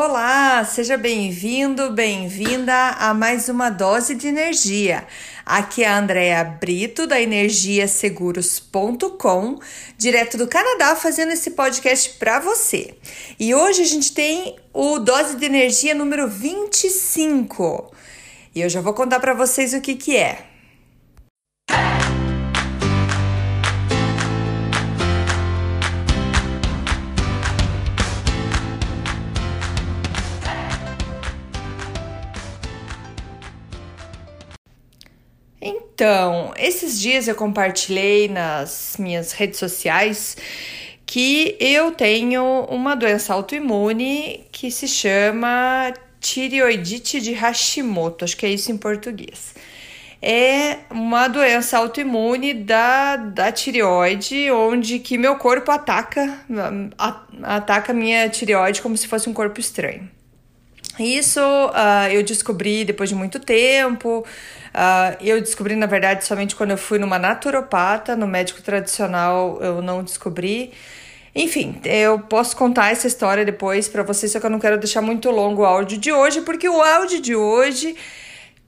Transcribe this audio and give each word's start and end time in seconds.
Olá, 0.00 0.64
seja 0.64 0.96
bem-vindo, 0.96 1.90
bem-vinda 1.90 2.90
a 3.00 3.12
mais 3.12 3.48
uma 3.48 3.68
dose 3.68 4.14
de 4.14 4.28
energia. 4.28 5.04
Aqui 5.44 5.82
é 5.82 5.88
a 5.88 5.98
Andrea 5.98 6.44
Brito 6.44 7.04
da 7.04 7.20
energiaseguros.com, 7.20 9.58
direto 9.96 10.38
do 10.38 10.46
Canadá, 10.46 10.94
fazendo 10.94 11.32
esse 11.32 11.50
podcast 11.50 12.10
para 12.10 12.38
você. 12.38 12.94
E 13.40 13.52
hoje 13.52 13.82
a 13.82 13.86
gente 13.86 14.12
tem 14.12 14.54
o 14.72 15.00
dose 15.00 15.36
de 15.36 15.46
energia 15.46 15.96
número 15.96 16.28
25. 16.28 17.92
E 18.54 18.60
eu 18.60 18.68
já 18.68 18.80
vou 18.80 18.94
contar 18.94 19.18
para 19.18 19.34
vocês 19.34 19.74
o 19.74 19.80
que 19.80 19.96
que 19.96 20.16
é. 20.16 20.47
Então, 35.98 36.52
esses 36.56 37.00
dias 37.00 37.26
eu 37.26 37.34
compartilhei 37.34 38.28
nas 38.28 38.94
minhas 39.00 39.32
redes 39.32 39.58
sociais 39.58 40.36
que 41.04 41.56
eu 41.58 41.90
tenho 41.90 42.66
uma 42.70 42.94
doença 42.94 43.34
autoimune 43.34 44.46
que 44.52 44.70
se 44.70 44.86
chama 44.86 45.92
tireoidite 46.20 47.20
de 47.20 47.32
Hashimoto, 47.32 48.24
acho 48.24 48.36
que 48.36 48.46
é 48.46 48.48
isso 48.48 48.70
em 48.70 48.76
português. 48.76 49.56
É 50.22 50.78
uma 50.88 51.26
doença 51.26 51.78
autoimune 51.78 52.54
da, 52.54 53.16
da 53.16 53.50
tireoide, 53.50 54.52
onde 54.52 55.00
que 55.00 55.18
meu 55.18 55.34
corpo 55.34 55.72
ataca, 55.72 56.46
ataca 57.42 57.92
minha 57.92 58.28
tireoide 58.28 58.82
como 58.82 58.96
se 58.96 59.08
fosse 59.08 59.28
um 59.28 59.34
corpo 59.34 59.58
estranho. 59.58 60.08
Isso 60.96 61.40
uh, 61.40 62.08
eu 62.10 62.22
descobri 62.22 62.84
depois 62.84 63.08
de 63.08 63.16
muito 63.16 63.38
tempo. 63.40 64.24
Uh, 64.74 65.16
eu 65.20 65.40
descobri, 65.40 65.74
na 65.74 65.86
verdade, 65.86 66.24
somente 66.24 66.54
quando 66.54 66.70
eu 66.70 66.78
fui 66.78 66.98
numa 66.98 67.18
naturopata, 67.18 68.14
no 68.14 68.26
médico 68.26 68.62
tradicional 68.62 69.58
eu 69.60 69.82
não 69.82 70.02
descobri. 70.02 70.72
Enfim, 71.34 71.80
eu 71.84 72.18
posso 72.18 72.56
contar 72.56 72.90
essa 72.90 73.06
história 73.06 73.44
depois 73.44 73.88
para 73.88 74.02
vocês, 74.02 74.32
só 74.32 74.40
que 74.40 74.46
eu 74.46 74.50
não 74.50 74.58
quero 74.58 74.78
deixar 74.78 75.00
muito 75.00 75.30
longo 75.30 75.62
o 75.62 75.64
áudio 75.64 75.98
de 75.98 76.12
hoje, 76.12 76.40
porque 76.40 76.68
o 76.68 76.80
áudio 76.82 77.20
de 77.20 77.34
hoje 77.34 77.96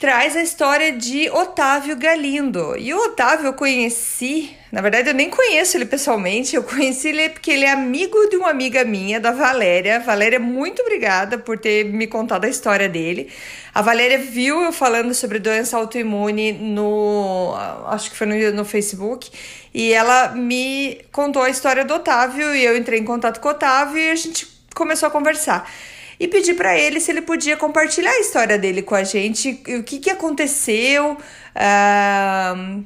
traz 0.01 0.34
a 0.34 0.41
história 0.41 0.93
de 0.93 1.29
Otávio 1.29 1.95
Galindo. 1.95 2.75
E 2.79 2.95
o 2.95 3.05
Otávio 3.05 3.48
eu 3.48 3.53
conheci, 3.53 4.56
na 4.73 4.81
verdade 4.81 5.11
eu 5.11 5.15
nem 5.15 5.29
conheço 5.29 5.77
ele 5.77 5.84
pessoalmente, 5.84 6.56
eu 6.56 6.62
conheci 6.65 7.09
ele 7.09 7.29
porque 7.29 7.51
ele 7.51 7.67
é 7.67 7.70
amigo 7.70 8.17
de 8.31 8.37
uma 8.37 8.48
amiga 8.48 8.83
minha, 8.83 9.21
da 9.21 9.31
Valéria. 9.31 10.01
Valéria, 10.01 10.41
muito 10.41 10.81
obrigada 10.81 11.37
por 11.37 11.59
ter 11.59 11.84
me 11.84 12.06
contado 12.06 12.47
a 12.47 12.48
história 12.48 12.89
dele. 12.89 13.31
A 13.75 13.83
Valéria 13.83 14.17
viu 14.17 14.62
eu 14.62 14.73
falando 14.73 15.12
sobre 15.12 15.39
doença 15.39 15.77
autoimune 15.77 16.53
no. 16.53 17.55
Acho 17.89 18.11
que 18.11 18.17
foi 18.17 18.27
no, 18.27 18.53
no 18.53 18.65
Facebook. 18.65 19.31
E 19.75 19.93
ela 19.93 20.28
me 20.28 20.98
contou 21.12 21.43
a 21.43 21.51
história 21.51 21.84
do 21.84 21.93
Otávio 21.93 22.55
e 22.55 22.65
eu 22.65 22.75
entrei 22.75 22.98
em 22.98 23.05
contato 23.05 23.39
com 23.39 23.48
o 23.48 23.51
Otávio 23.51 23.98
e 23.98 24.11
a 24.11 24.15
gente 24.15 24.48
começou 24.75 25.09
a 25.09 25.11
conversar 25.11 25.71
e 26.20 26.28
pedi 26.28 26.52
para 26.52 26.78
ele 26.78 27.00
se 27.00 27.10
ele 27.10 27.22
podia 27.22 27.56
compartilhar 27.56 28.10
a 28.10 28.20
história 28.20 28.58
dele 28.58 28.82
com 28.82 28.94
a 28.94 29.02
gente, 29.02 29.62
o 29.78 29.82
que, 29.82 29.98
que 29.98 30.10
aconteceu 30.10 31.12
uh, 31.12 32.84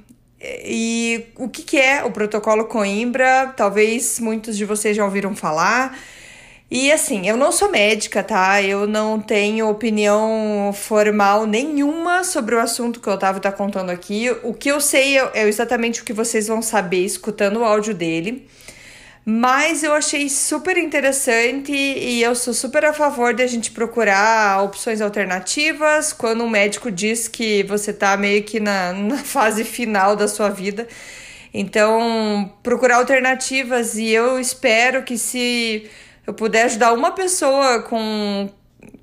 e 0.65 1.27
o 1.37 1.49
que, 1.49 1.63
que 1.65 1.77
é 1.77 2.05
o 2.05 2.13
protocolo 2.13 2.67
Coimbra. 2.67 3.53
Talvez 3.57 4.21
muitos 4.21 4.57
de 4.57 4.65
vocês 4.65 4.97
já 4.97 5.05
ouviram 5.05 5.35
falar. 5.35 5.99
E 6.71 6.93
assim, 6.93 7.29
eu 7.29 7.37
não 7.37 7.51
sou 7.51 7.73
médica, 7.73 8.23
tá? 8.23 8.63
Eu 8.63 8.87
não 8.87 9.21
tenho 9.21 9.69
opinião 9.69 10.73
formal 10.73 11.45
nenhuma 11.45 12.23
sobre 12.23 12.55
o 12.55 12.61
assunto 12.61 13.01
que 13.01 13.09
o 13.09 13.13
Otávio 13.13 13.43
tá 13.43 13.51
contando 13.51 13.91
aqui. 13.91 14.31
O 14.45 14.55
que 14.55 14.71
eu 14.71 14.81
sei 14.81 15.19
é, 15.19 15.31
é 15.35 15.49
exatamente 15.49 16.03
o 16.03 16.05
que 16.05 16.13
vocês 16.13 16.47
vão 16.47 16.63
saber 16.63 17.05
escutando 17.05 17.59
o 17.59 17.65
áudio 17.65 17.95
dele. 17.95 18.47
Mas 19.27 19.83
eu 19.83 19.95
achei 19.95 20.29
super 20.29 20.77
interessante 20.77 21.73
e 21.73 22.23
eu 22.23 22.35
sou 22.35 22.53
super 22.53 22.85
a 22.85 22.93
favor 22.93 23.33
de 23.33 23.43
a 23.43 23.47
gente 23.47 23.71
procurar 23.71 24.63
opções 24.63 25.01
alternativas 25.01 26.13
quando 26.13 26.45
um 26.45 26.49
médico 26.49 26.91
diz 26.91 27.27
que 27.27 27.63
você 27.63 27.91
tá 27.91 28.17
meio 28.19 28.43
que 28.43 28.61
na, 28.61 28.93
na 28.95 29.19
fase 29.19 29.65
final 29.65 30.15
da 30.15 30.29
sua 30.29 30.51
vida. 30.51 30.87
Então, 31.55 32.53
procurar 32.63 32.97
alternativas 32.97 33.97
e 33.97 34.11
eu 34.11 34.39
espero 34.39 35.05
que 35.05 35.17
se 35.17 35.89
eu 36.27 36.35
puder 36.35 36.65
ajudar 36.65 36.93
uma 36.93 37.13
pessoa 37.13 37.81
com, 37.83 38.51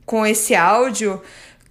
com 0.06 0.26
esse 0.26 0.54
áudio 0.54 1.22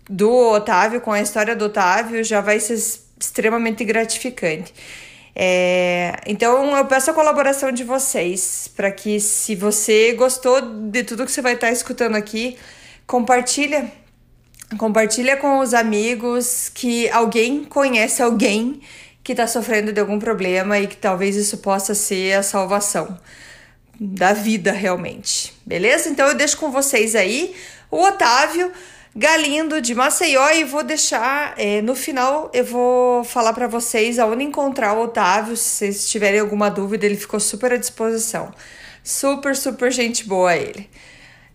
do 0.08 0.30
Otávio, 0.30 1.00
com 1.00 1.12
a 1.12 1.20
história 1.20 1.54
do 1.54 1.66
Otávio, 1.66 2.24
já 2.24 2.40
vai 2.40 2.58
ser 2.58 2.74
extremamente 3.20 3.84
gratificante. 3.84 4.72
É, 5.34 6.20
então 6.26 6.76
eu 6.76 6.84
peço 6.86 7.10
a 7.10 7.14
colaboração 7.14 7.70
de 7.70 7.84
vocês 7.84 8.70
para 8.74 8.90
que 8.90 9.20
se 9.20 9.54
você 9.54 10.12
gostou 10.12 10.60
de 10.60 11.04
tudo 11.04 11.24
que 11.24 11.32
você 11.32 11.42
vai 11.42 11.54
estar 11.54 11.70
escutando 11.70 12.16
aqui, 12.16 12.58
compartilha, 13.06 13.90
compartilha 14.76 15.36
com 15.36 15.60
os 15.60 15.72
amigos 15.72 16.68
que 16.68 17.08
alguém 17.10 17.64
conhece 17.64 18.22
alguém 18.22 18.80
que 19.22 19.32
está 19.32 19.46
sofrendo 19.46 19.92
de 19.92 20.00
algum 20.00 20.18
problema 20.18 20.78
e 20.78 20.86
que 20.86 20.96
talvez 20.96 21.36
isso 21.36 21.58
possa 21.58 21.94
ser 21.94 22.32
a 22.34 22.42
salvação 22.42 23.18
da 24.00 24.32
vida 24.32 24.72
realmente, 24.72 25.52
beleza? 25.64 26.08
Então 26.08 26.26
eu 26.26 26.34
deixo 26.34 26.56
com 26.56 26.70
vocês 26.70 27.14
aí 27.14 27.54
o 27.90 28.02
Otávio. 28.02 28.72
Galindo 29.14 29.80
de 29.80 29.92
Maceió 29.92 30.50
e 30.50 30.62
vou 30.62 30.84
deixar 30.84 31.54
é, 31.58 31.82
no 31.82 31.96
final 31.96 32.48
eu 32.54 32.64
vou 32.64 33.24
falar 33.24 33.52
para 33.52 33.66
vocês 33.66 34.20
aonde 34.20 34.44
encontrar 34.44 34.92
o 34.92 35.02
Otávio 35.02 35.56
se 35.56 35.64
vocês 35.64 36.08
tiverem 36.08 36.38
alguma 36.38 36.70
dúvida 36.70 37.06
ele 37.06 37.16
ficou 37.16 37.40
super 37.40 37.72
à 37.72 37.76
disposição. 37.76 38.54
Super 39.02 39.56
super 39.56 39.90
gente 39.90 40.24
boa 40.28 40.54
ele. 40.54 40.88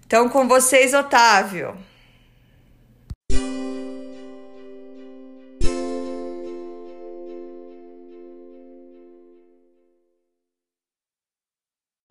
Então 0.05 0.27
com 0.27 0.49
vocês 0.49 0.93
Otávio. 0.93 1.77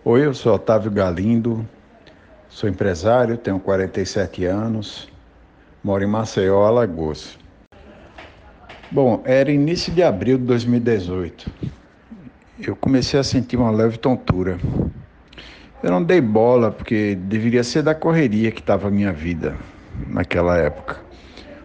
Oi, 0.02 0.26
eu 0.26 0.32
sou 0.32 0.54
Otávio 0.54 0.90
Galindo, 0.90 1.68
sou 2.48 2.66
empresário, 2.66 3.36
tenho 3.36 3.60
47 3.60 4.44
anos, 4.46 5.08
moro 5.84 6.02
em 6.02 6.06
Maceió, 6.06 6.64
Alagoas. 6.64 7.36
Bom, 8.90 9.22
era 9.26 9.52
início 9.52 9.92
de 9.92 10.02
abril 10.02 10.38
de 10.38 10.44
2018. 10.44 11.50
Eu 12.58 12.74
comecei 12.74 13.20
a 13.20 13.22
sentir 13.22 13.56
uma 13.56 13.70
leve 13.70 13.98
tontura. 13.98 14.58
Eu 15.82 15.90
não 15.90 16.02
dei 16.02 16.22
bola 16.22 16.72
porque 16.72 17.14
deveria 17.14 17.62
ser 17.62 17.82
da 17.82 17.94
correria 17.94 18.50
que 18.50 18.60
estava 18.60 18.88
a 18.88 18.90
minha 18.90 19.12
vida 19.12 19.58
naquela 20.08 20.56
época. 20.56 21.04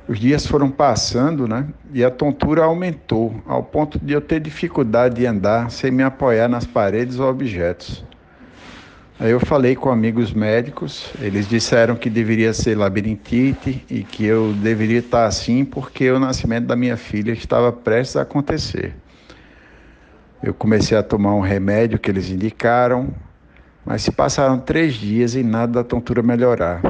Os 0.05 0.19
dias 0.19 0.45
foram 0.45 0.69
passando, 0.69 1.47
né? 1.47 1.67
E 1.93 2.03
a 2.03 2.11
tontura 2.11 2.65
aumentou 2.65 3.41
ao 3.45 3.63
ponto 3.63 3.97
de 3.97 4.11
eu 4.11 4.19
ter 4.19 4.41
dificuldade 4.41 5.15
de 5.15 5.25
andar 5.25 5.71
sem 5.71 5.91
me 5.91 6.03
apoiar 6.03 6.49
nas 6.49 6.65
paredes 6.65 7.19
ou 7.19 7.29
objetos. 7.29 8.08
Aí 9.21 9.31
eu 9.31 9.39
falei 9.41 9.75
com 9.75 9.89
amigos 9.89 10.31
médicos, 10.31 11.11
eles 11.19 11.45
disseram 11.45 11.97
que 11.97 12.09
deveria 12.09 12.53
ser 12.53 12.77
labirintite 12.77 13.85
e 13.89 14.01
que 14.01 14.23
eu 14.23 14.53
deveria 14.53 14.99
estar 14.99 15.25
assim 15.25 15.65
porque 15.65 16.09
o 16.09 16.17
nascimento 16.17 16.67
da 16.67 16.75
minha 16.77 16.95
filha 16.95 17.33
estava 17.33 17.69
prestes 17.69 18.15
a 18.15 18.21
acontecer. 18.21 18.95
Eu 20.41 20.53
comecei 20.53 20.97
a 20.97 21.03
tomar 21.03 21.35
um 21.35 21.41
remédio 21.41 21.99
que 21.99 22.09
eles 22.09 22.29
indicaram, 22.29 23.13
mas 23.85 24.03
se 24.03 24.11
passaram 24.13 24.57
três 24.57 24.93
dias 24.93 25.35
e 25.35 25.43
nada 25.43 25.73
da 25.73 25.83
tontura 25.83 26.23
melhorar. 26.23 26.81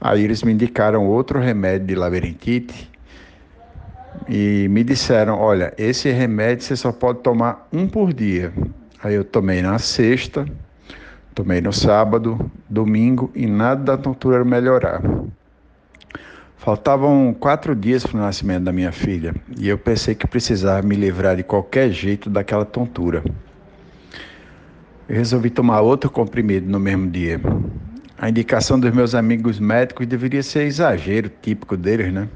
Aí 0.00 0.24
eles 0.24 0.42
me 0.42 0.54
indicaram 0.54 1.06
outro 1.06 1.38
remédio 1.38 1.86
de 1.86 1.94
labirintite 1.94 2.90
e 4.26 4.66
me 4.70 4.82
disseram: 4.82 5.38
olha, 5.38 5.74
esse 5.76 6.10
remédio 6.10 6.64
você 6.64 6.76
só 6.76 6.90
pode 6.90 7.18
tomar 7.18 7.68
um 7.70 7.86
por 7.86 8.10
dia. 8.10 8.54
Aí 9.02 9.14
eu 9.14 9.22
tomei 9.22 9.60
na 9.60 9.78
sexta 9.78 10.46
Tomei 11.34 11.60
no 11.60 11.72
sábado, 11.72 12.48
domingo 12.70 13.28
e 13.34 13.44
nada 13.44 13.82
da 13.82 13.96
tontura 13.96 14.44
melhorar. 14.44 15.02
Faltavam 16.56 17.34
quatro 17.34 17.74
dias 17.74 18.06
para 18.06 18.16
o 18.16 18.20
nascimento 18.20 18.62
da 18.62 18.72
minha 18.72 18.92
filha 18.92 19.34
e 19.58 19.68
eu 19.68 19.76
pensei 19.76 20.14
que 20.14 20.28
precisava 20.28 20.86
me 20.86 20.94
livrar 20.94 21.34
de 21.34 21.42
qualquer 21.42 21.90
jeito 21.90 22.30
daquela 22.30 22.64
tontura. 22.64 23.20
Eu 25.08 25.16
resolvi 25.16 25.50
tomar 25.50 25.80
outro 25.80 26.08
comprimido 26.08 26.70
no 26.70 26.78
mesmo 26.78 27.10
dia. 27.10 27.40
A 28.16 28.30
indicação 28.30 28.78
dos 28.78 28.92
meus 28.92 29.12
amigos 29.12 29.58
médicos 29.58 30.06
deveria 30.06 30.42
ser 30.42 30.62
exagero 30.62 31.28
típico 31.42 31.76
deles, 31.76 32.12
né? 32.12 32.28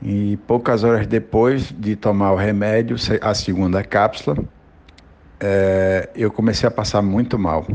E 0.00 0.38
poucas 0.46 0.84
horas 0.84 1.08
depois 1.08 1.74
de 1.76 1.96
tomar 1.96 2.30
o 2.30 2.36
remédio, 2.36 2.96
a 3.20 3.34
segunda 3.34 3.82
cápsula, 3.82 4.36
é, 5.40 6.08
eu 6.14 6.30
comecei 6.30 6.68
a 6.68 6.70
passar 6.70 7.00
muito 7.00 7.38
mal. 7.38 7.66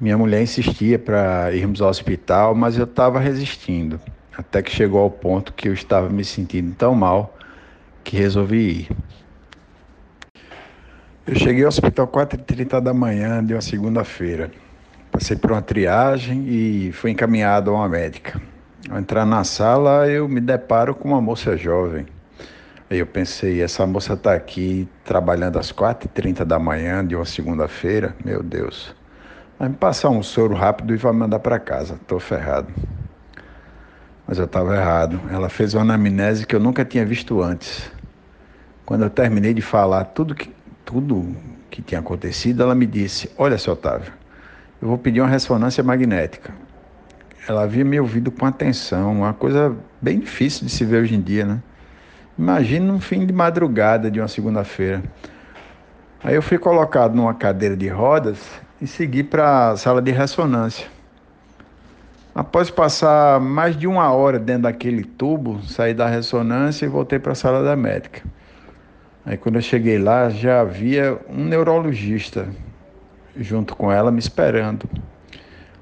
Minha 0.00 0.18
mulher 0.18 0.42
insistia 0.42 0.98
para 0.98 1.52
irmos 1.52 1.80
ao 1.80 1.88
hospital, 1.88 2.54
mas 2.54 2.76
eu 2.76 2.84
estava 2.84 3.18
resistindo, 3.18 4.00
até 4.36 4.62
que 4.62 4.70
chegou 4.70 5.00
ao 5.00 5.10
ponto 5.10 5.52
que 5.52 5.68
eu 5.68 5.72
estava 5.72 6.08
me 6.08 6.24
sentindo 6.24 6.74
tão 6.74 6.94
mal 6.94 7.36
que 8.04 8.16
resolvi 8.16 8.70
ir. 8.70 8.88
Eu 11.26 11.34
cheguei 11.34 11.62
ao 11.62 11.68
hospital 11.68 12.08
4h30 12.08 12.80
da 12.80 12.94
manhã 12.94 13.44
de 13.44 13.54
uma 13.54 13.60
segunda-feira. 13.60 14.50
Passei 15.10 15.36
por 15.36 15.52
uma 15.52 15.60
triagem 15.60 16.46
e 16.48 16.92
fui 16.92 17.10
encaminhado 17.10 17.70
a 17.70 17.74
uma 17.74 17.88
médica. 17.88 18.40
Ao 18.88 18.98
entrar 18.98 19.26
na 19.26 19.44
sala, 19.44 20.08
eu 20.08 20.28
me 20.28 20.40
deparo 20.40 20.94
com 20.94 21.08
uma 21.08 21.20
moça 21.20 21.56
jovem. 21.56 22.06
Eu 22.90 23.06
pensei, 23.06 23.60
essa 23.60 23.86
moça 23.86 24.14
está 24.14 24.32
aqui 24.32 24.88
trabalhando 25.04 25.58
às 25.58 25.70
4h30 25.70 26.42
da 26.42 26.58
manhã 26.58 27.06
de 27.06 27.14
uma 27.14 27.26
segunda-feira, 27.26 28.16
meu 28.24 28.42
Deus. 28.42 28.96
Vai 29.58 29.68
me 29.68 29.74
passar 29.74 30.08
um 30.08 30.22
soro 30.22 30.54
rápido 30.54 30.94
e 30.94 30.96
vai 30.96 31.12
me 31.12 31.18
mandar 31.18 31.38
para 31.40 31.58
casa, 31.58 31.96
estou 31.96 32.18
ferrado. 32.18 32.72
Mas 34.26 34.38
eu 34.38 34.46
estava 34.46 34.74
errado. 34.74 35.20
Ela 35.30 35.50
fez 35.50 35.74
uma 35.74 35.82
anamnese 35.82 36.46
que 36.46 36.56
eu 36.56 36.60
nunca 36.60 36.82
tinha 36.82 37.04
visto 37.04 37.42
antes. 37.42 37.92
Quando 38.86 39.04
eu 39.04 39.10
terminei 39.10 39.52
de 39.52 39.60
falar 39.60 40.04
tudo 40.04 40.34
que, 40.34 40.50
tudo 40.82 41.36
que 41.68 41.82
tinha 41.82 42.00
acontecido, 42.00 42.62
ela 42.62 42.74
me 42.74 42.86
disse: 42.86 43.30
Olha, 43.36 43.58
seu 43.58 43.74
Otávio, 43.74 44.14
eu 44.80 44.88
vou 44.88 44.96
pedir 44.96 45.20
uma 45.20 45.28
ressonância 45.28 45.84
magnética. 45.84 46.54
Ela 47.46 47.64
havia 47.64 47.84
me 47.84 48.00
ouvido 48.00 48.30
com 48.30 48.46
atenção, 48.46 49.12
uma 49.12 49.34
coisa 49.34 49.76
bem 50.00 50.20
difícil 50.20 50.64
de 50.64 50.72
se 50.72 50.86
ver 50.86 51.02
hoje 51.02 51.14
em 51.14 51.20
dia, 51.20 51.44
né? 51.44 51.62
Imagina 52.38 52.92
um 52.92 53.00
fim 53.00 53.26
de 53.26 53.32
madrugada 53.32 54.08
de 54.08 54.20
uma 54.20 54.28
segunda-feira. 54.28 55.02
Aí 56.22 56.36
eu 56.36 56.42
fui 56.42 56.56
colocado 56.56 57.12
numa 57.12 57.34
cadeira 57.34 57.76
de 57.76 57.88
rodas 57.88 58.38
e 58.80 58.86
segui 58.86 59.24
para 59.24 59.70
a 59.70 59.76
sala 59.76 60.00
de 60.00 60.12
ressonância. 60.12 60.86
Após 62.32 62.70
passar 62.70 63.40
mais 63.40 63.76
de 63.76 63.88
uma 63.88 64.12
hora 64.12 64.38
dentro 64.38 64.62
daquele 64.62 65.02
tubo, 65.02 65.60
saí 65.64 65.92
da 65.92 66.06
ressonância 66.06 66.86
e 66.86 66.88
voltei 66.88 67.18
para 67.18 67.32
a 67.32 67.34
sala 67.34 67.64
da 67.64 67.74
médica. 67.74 68.22
Aí 69.26 69.36
quando 69.36 69.56
eu 69.56 69.62
cheguei 69.62 69.98
lá, 69.98 70.28
já 70.28 70.60
havia 70.60 71.18
um 71.28 71.44
neurologista 71.44 72.48
junto 73.36 73.74
com 73.74 73.90
ela 73.90 74.12
me 74.12 74.20
esperando. 74.20 74.88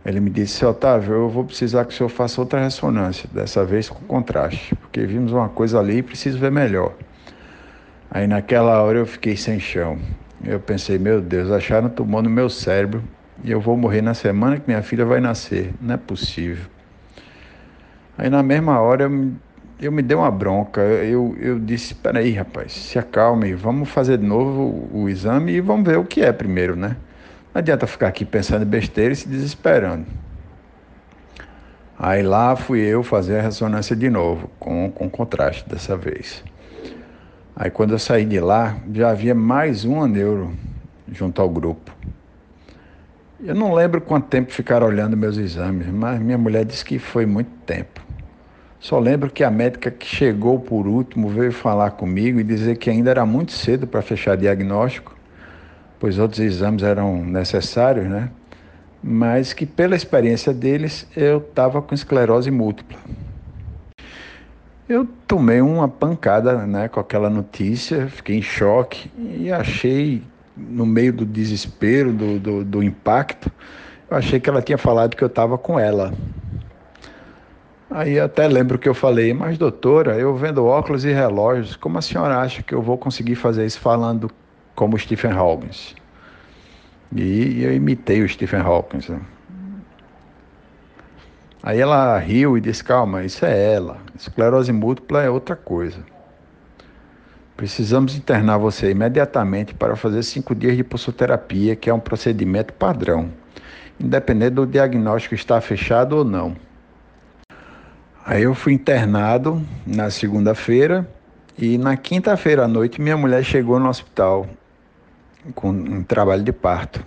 Ele 0.07 0.21
me 0.21 0.31
disse, 0.31 0.65
Otávio, 0.65 1.15
eu 1.15 1.29
vou 1.29 1.45
precisar 1.45 1.85
que 1.85 1.93
o 1.93 1.97
senhor 1.97 2.09
faça 2.09 2.41
outra 2.41 2.63
ressonância, 2.63 3.29
dessa 3.33 3.65
vez 3.65 3.89
com 3.89 4.05
contraste, 4.05 4.73
porque 4.77 5.05
vimos 5.05 5.33
uma 5.33 5.49
coisa 5.49 5.81
ali 5.81 5.97
e 5.97 6.03
preciso 6.03 6.39
ver 6.39 6.53
melhor. 6.53 6.95
Aí 8.09 8.29
naquela 8.29 8.81
hora 8.81 8.99
eu 8.99 9.07
fiquei 9.07 9.37
sem 9.37 9.59
chão. 9.59 9.99
Eu 10.45 10.61
pensei, 10.61 10.97
meu 10.97 11.21
Deus, 11.21 11.51
acharam 11.51 11.89
tumor 11.89 12.23
no 12.23 12.31
meu 12.31 12.49
cérebro 12.49 13.03
e 13.43 13.51
eu 13.51 13.61
vou 13.61 13.77
morrer 13.77 14.01
na 14.01 14.15
semana 14.15 14.61
que 14.61 14.69
minha 14.69 14.81
filha 14.81 15.05
vai 15.05 15.19
nascer. 15.19 15.75
Não 15.81 15.95
é 15.95 15.97
possível. 15.97 16.67
Aí 18.17 18.31
na 18.31 18.45
mesma 18.45 18.81
hora 18.81 19.03
eu 19.03 19.11
me, 19.11 19.37
eu 19.81 19.91
me 19.91 20.03
dei 20.03 20.17
uma 20.17 20.31
bronca. 20.31 20.83
Eu, 20.83 21.37
eu 21.41 21.59
disse, 21.59 21.97
peraí, 21.97 22.31
rapaz, 22.31 22.73
se 22.73 22.97
acalme, 22.97 23.55
vamos 23.55 23.89
fazer 23.89 24.19
de 24.19 24.25
novo 24.25 24.89
o, 24.93 25.03
o 25.03 25.09
exame 25.09 25.55
e 25.55 25.61
vamos 25.61 25.85
ver 25.85 25.99
o 25.99 26.05
que 26.05 26.21
é 26.21 26.33
primeiro, 26.33 26.77
né? 26.77 26.97
Não 27.57 27.61
adianta 27.61 27.87
ficar 27.87 28.09
aqui 28.09 28.23
pensando 28.23 28.65
em 28.65 28.69
besteira 28.69 29.15
e 29.15 29.17
se 29.17 29.27
desesperando. 29.27 30.05
Aí 31.99 32.23
lá 32.23 32.55
fui 32.55 32.81
eu 32.81 33.03
fazer 33.03 33.39
a 33.39 33.41
ressonância 33.41 33.97
de 33.97 34.11
novo, 34.11 34.51
com, 34.61 34.91
com 34.91 35.09
contraste 35.09 35.67
dessa 35.67 35.97
vez. 35.97 36.45
Aí 37.57 37.71
quando 37.71 37.93
eu 37.93 37.99
saí 37.99 38.27
de 38.27 38.39
lá, 38.39 38.77
já 38.93 39.09
havia 39.09 39.35
mais 39.35 39.87
uma 39.87 40.07
neuro 40.07 40.53
junto 41.11 41.41
ao 41.41 41.49
grupo. 41.49 41.97
Eu 43.43 43.55
não 43.55 43.73
lembro 43.73 44.03
quanto 44.03 44.27
tempo 44.27 44.53
ficaram 44.53 44.87
olhando 44.87 45.17
meus 45.17 45.39
exames, 45.39 45.87
mas 45.87 46.21
minha 46.21 46.37
mulher 46.37 46.63
disse 46.63 46.85
que 46.85 46.99
foi 46.99 47.25
muito 47.25 47.53
tempo. 47.65 48.03
Só 48.79 48.99
lembro 48.99 49.31
que 49.31 49.43
a 49.43 49.51
médica 49.51 49.91
que 49.91 50.05
chegou 50.05 50.61
por 50.61 50.87
último 50.87 51.31
veio 51.31 51.53
falar 51.53 51.93
comigo 51.93 52.39
e 52.39 52.45
dizer 52.45 52.77
que 52.77 52.91
ainda 52.91 53.11
era 53.11 53.25
muito 53.25 53.53
cedo 53.53 53.87
para 53.87 54.03
fechar 54.03 54.37
diagnóstico 54.37 55.16
pois 55.99 56.19
outros 56.19 56.41
exames 56.41 56.83
eram 56.83 57.25
necessários, 57.25 58.07
né? 58.07 58.31
Mas 59.03 59.53
que 59.53 59.65
pela 59.65 59.95
experiência 59.95 60.53
deles 60.53 61.07
eu 61.17 61.39
estava 61.39 61.81
com 61.81 61.95
esclerose 61.95 62.51
múltipla. 62.51 62.99
Eu 64.89 65.07
tomei 65.27 65.61
uma 65.61 65.89
pancada 65.89 66.65
né, 66.65 66.89
com 66.89 67.01
aquela 67.01 67.29
notícia, 67.29 68.09
fiquei 68.09 68.37
em 68.37 68.43
choque 68.43 69.11
e 69.19 69.51
achei, 69.51 70.23
no 70.57 70.87
meio 70.87 71.13
do 71.13 71.27
desespero, 71.27 72.13
do, 72.13 72.39
do, 72.39 72.65
do 72.65 72.83
impacto, 72.83 73.51
eu 74.09 74.17
achei 74.17 74.39
que 74.39 74.49
ela 74.49 74.63
tinha 74.63 74.79
falado 74.79 75.17
que 75.17 75.25
eu 75.25 75.27
estava 75.27 75.59
com 75.59 75.79
ela. 75.79 76.15
Aí 77.91 78.19
até 78.21 78.47
lembro 78.47 78.79
que 78.79 78.89
eu 78.89 78.95
falei, 78.95 79.33
mas 79.33 79.59
doutora, 79.59 80.17
eu 80.19 80.37
vendo 80.37 80.65
óculos 80.65 81.05
e 81.05 81.13
relógios, 81.13 81.75
como 81.75 81.99
a 81.99 82.03
senhora 82.03 82.39
acha 82.39 82.63
que 82.63 82.75
eu 82.75 82.83
vou 82.83 82.97
conseguir 82.97 83.35
fazer 83.35 83.67
isso 83.67 83.81
falando 83.81 84.31
como 84.77 84.97
Stephen 84.97 85.33
Hawking. 85.33 85.97
E 87.17 87.65
eu 87.65 87.75
imitei 87.75 88.23
o 88.23 88.29
Stephen 88.29 88.61
Hawking. 88.61 89.01
Né? 89.09 89.21
Aí 91.63 91.81
ela 91.81 92.17
riu 92.19 92.57
e 92.57 92.61
disse: 92.61 92.85
Calma, 92.85 93.25
isso 93.25 93.45
é 93.45 93.75
ela. 93.75 93.99
Esclerose 94.17 94.71
múltipla 94.71 95.23
é 95.23 95.31
outra 95.31 95.57
coisa. 95.57 95.99
Precisamos 97.57 98.15
internar 98.15 98.59
você 98.59 98.91
imediatamente 98.91 99.75
para 99.75 99.97
fazer 99.97 100.23
cinco 100.23 100.55
dias 100.55 100.77
de 100.77 100.85
pulsoterapia, 100.85 101.75
que 101.75 101.89
é 101.89 101.95
um 101.95 101.99
procedimento 101.99 102.75
padrão, 102.75 103.31
independente 103.99 104.51
do 104.51 104.67
diagnóstico 104.67 105.35
estar 105.35 105.61
fechado 105.63 106.19
ou 106.19 106.25
não. 106.25 106.55
Aí 108.27 108.43
eu 108.43 108.55
fui 108.55 108.75
internado 108.75 109.63
na 109.87 110.11
segunda-feira 110.11 111.09
e 111.57 111.79
na 111.79 111.97
quinta-feira 111.97 112.65
à 112.65 112.69
noite 112.69 113.01
minha 113.01 113.17
mulher 113.17 113.43
chegou 113.43 113.81
no 113.81 113.89
hospital 113.89 114.47
com 115.55 115.71
um 115.71 116.03
trabalho 116.03 116.43
de 116.43 116.53
parto. 116.53 117.05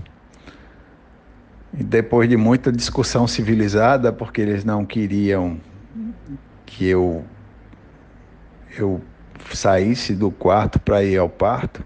E 1.74 1.83
depois 1.83 2.27
de 2.27 2.36
muita 2.36 2.71
discussão 2.71 3.27
civilizada, 3.27 4.12
porque 4.12 4.41
eles 4.41 4.63
não 4.63 4.86
queriam 4.86 5.59
que 6.65 6.86
eu 6.86 7.24
eu 8.77 9.01
saísse 9.51 10.13
do 10.13 10.31
quarto 10.31 10.80
para 10.80 11.03
ir 11.03 11.18
ao 11.18 11.27
parto, 11.27 11.83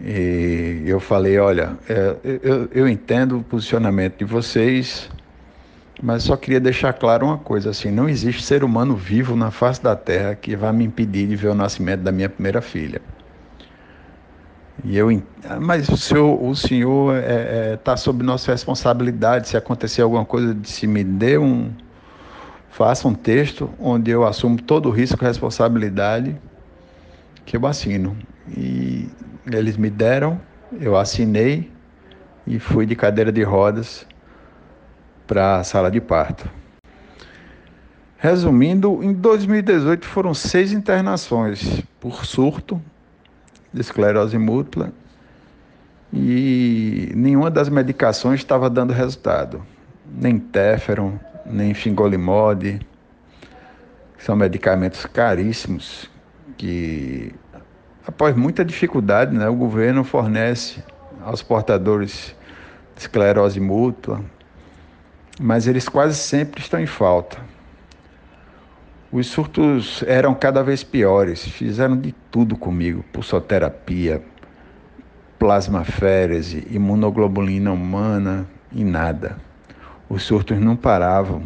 e 0.00 0.84
eu 0.86 1.00
falei, 1.00 1.38
olha, 1.38 1.76
é, 1.88 2.16
eu, 2.42 2.68
eu 2.72 2.88
entendo 2.88 3.38
o 3.38 3.42
posicionamento 3.42 4.18
de 4.18 4.24
vocês, 4.24 5.10
mas 6.00 6.22
só 6.22 6.36
queria 6.36 6.60
deixar 6.60 6.92
claro 6.92 7.26
uma 7.26 7.38
coisa, 7.38 7.70
assim, 7.70 7.90
não 7.90 8.08
existe 8.08 8.44
ser 8.44 8.62
humano 8.62 8.94
vivo 8.94 9.34
na 9.34 9.50
face 9.50 9.82
da 9.82 9.96
Terra 9.96 10.34
que 10.36 10.54
vá 10.54 10.72
me 10.72 10.84
impedir 10.84 11.26
de 11.26 11.34
ver 11.34 11.48
o 11.48 11.54
nascimento 11.54 12.02
da 12.02 12.12
minha 12.12 12.28
primeira 12.28 12.60
filha. 12.60 13.00
E 14.84 14.96
eu, 14.96 15.08
mas 15.60 15.88
o 15.88 15.96
senhor, 15.96 16.42
o 16.42 16.54
senhor 16.54 17.16
está 17.16 17.28
é, 17.30 17.72
é, 17.72 17.76
tá 17.76 17.96
sob 17.96 18.22
nossa 18.22 18.52
responsabilidade. 18.52 19.48
Se 19.48 19.56
acontecer 19.56 20.02
alguma 20.02 20.24
coisa, 20.24 20.56
se 20.62 20.86
me 20.86 21.02
dê 21.02 21.36
um, 21.36 21.72
faça 22.70 23.08
um 23.08 23.14
texto 23.14 23.70
onde 23.78 24.10
eu 24.10 24.24
assumo 24.24 24.60
todo 24.62 24.88
o 24.88 24.92
risco 24.92 25.22
e 25.22 25.26
responsabilidade 25.26 26.36
que 27.44 27.56
eu 27.56 27.66
assino. 27.66 28.16
E 28.56 29.08
eles 29.46 29.76
me 29.76 29.90
deram, 29.90 30.40
eu 30.80 30.96
assinei 30.96 31.70
e 32.46 32.58
fui 32.58 32.86
de 32.86 32.94
cadeira 32.94 33.32
de 33.32 33.42
rodas 33.42 34.06
para 35.26 35.56
a 35.56 35.64
sala 35.64 35.90
de 35.90 36.00
parto. 36.00 36.48
Resumindo, 38.16 39.02
em 39.02 39.12
2018 39.12 40.06
foram 40.06 40.34
seis 40.34 40.72
internações 40.72 41.82
por 42.00 42.24
surto 42.24 42.80
de 43.72 43.80
esclerose 43.80 44.36
múltipla 44.38 44.92
e 46.12 47.12
nenhuma 47.14 47.50
das 47.50 47.68
medicações 47.68 48.40
estava 48.40 48.70
dando 48.70 48.92
resultado, 48.92 49.62
nem 50.06 50.38
Téferon, 50.38 51.18
nem 51.44 51.74
Fingolimod, 51.74 52.80
que 54.16 54.24
são 54.24 54.34
medicamentos 54.34 55.04
caríssimos 55.06 56.10
que 56.56 57.34
após 58.06 58.34
muita 58.34 58.64
dificuldade, 58.64 59.36
né, 59.36 59.48
o 59.48 59.54
governo 59.54 60.02
fornece 60.02 60.82
aos 61.22 61.42
portadores 61.42 62.34
de 62.96 63.02
esclerose 63.02 63.60
múltipla, 63.60 64.24
mas 65.38 65.66
eles 65.66 65.88
quase 65.88 66.16
sempre 66.16 66.60
estão 66.60 66.80
em 66.80 66.86
falta. 66.86 67.38
Os 69.10 69.28
surtos 69.28 70.04
eram 70.06 70.34
cada 70.34 70.62
vez 70.62 70.84
piores, 70.84 71.42
fizeram 71.42 71.96
de 71.96 72.12
tudo 72.30 72.58
comigo: 72.58 73.02
pulsoterapia, 73.10 74.22
plasmaférese, 75.38 76.66
imunoglobulina 76.70 77.72
humana 77.72 78.46
e 78.70 78.84
nada. 78.84 79.38
Os 80.10 80.24
surtos 80.24 80.58
não 80.60 80.76
paravam. 80.76 81.42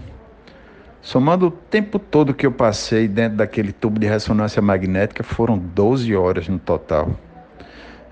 Somando 1.00 1.46
o 1.46 1.50
tempo 1.52 2.00
todo 2.00 2.34
que 2.34 2.44
eu 2.44 2.50
passei 2.50 3.06
dentro 3.06 3.38
daquele 3.38 3.72
tubo 3.72 4.00
de 4.00 4.08
ressonância 4.08 4.60
magnética, 4.60 5.22
foram 5.22 5.56
12 5.56 6.16
horas 6.16 6.48
no 6.48 6.58
total. 6.58 7.12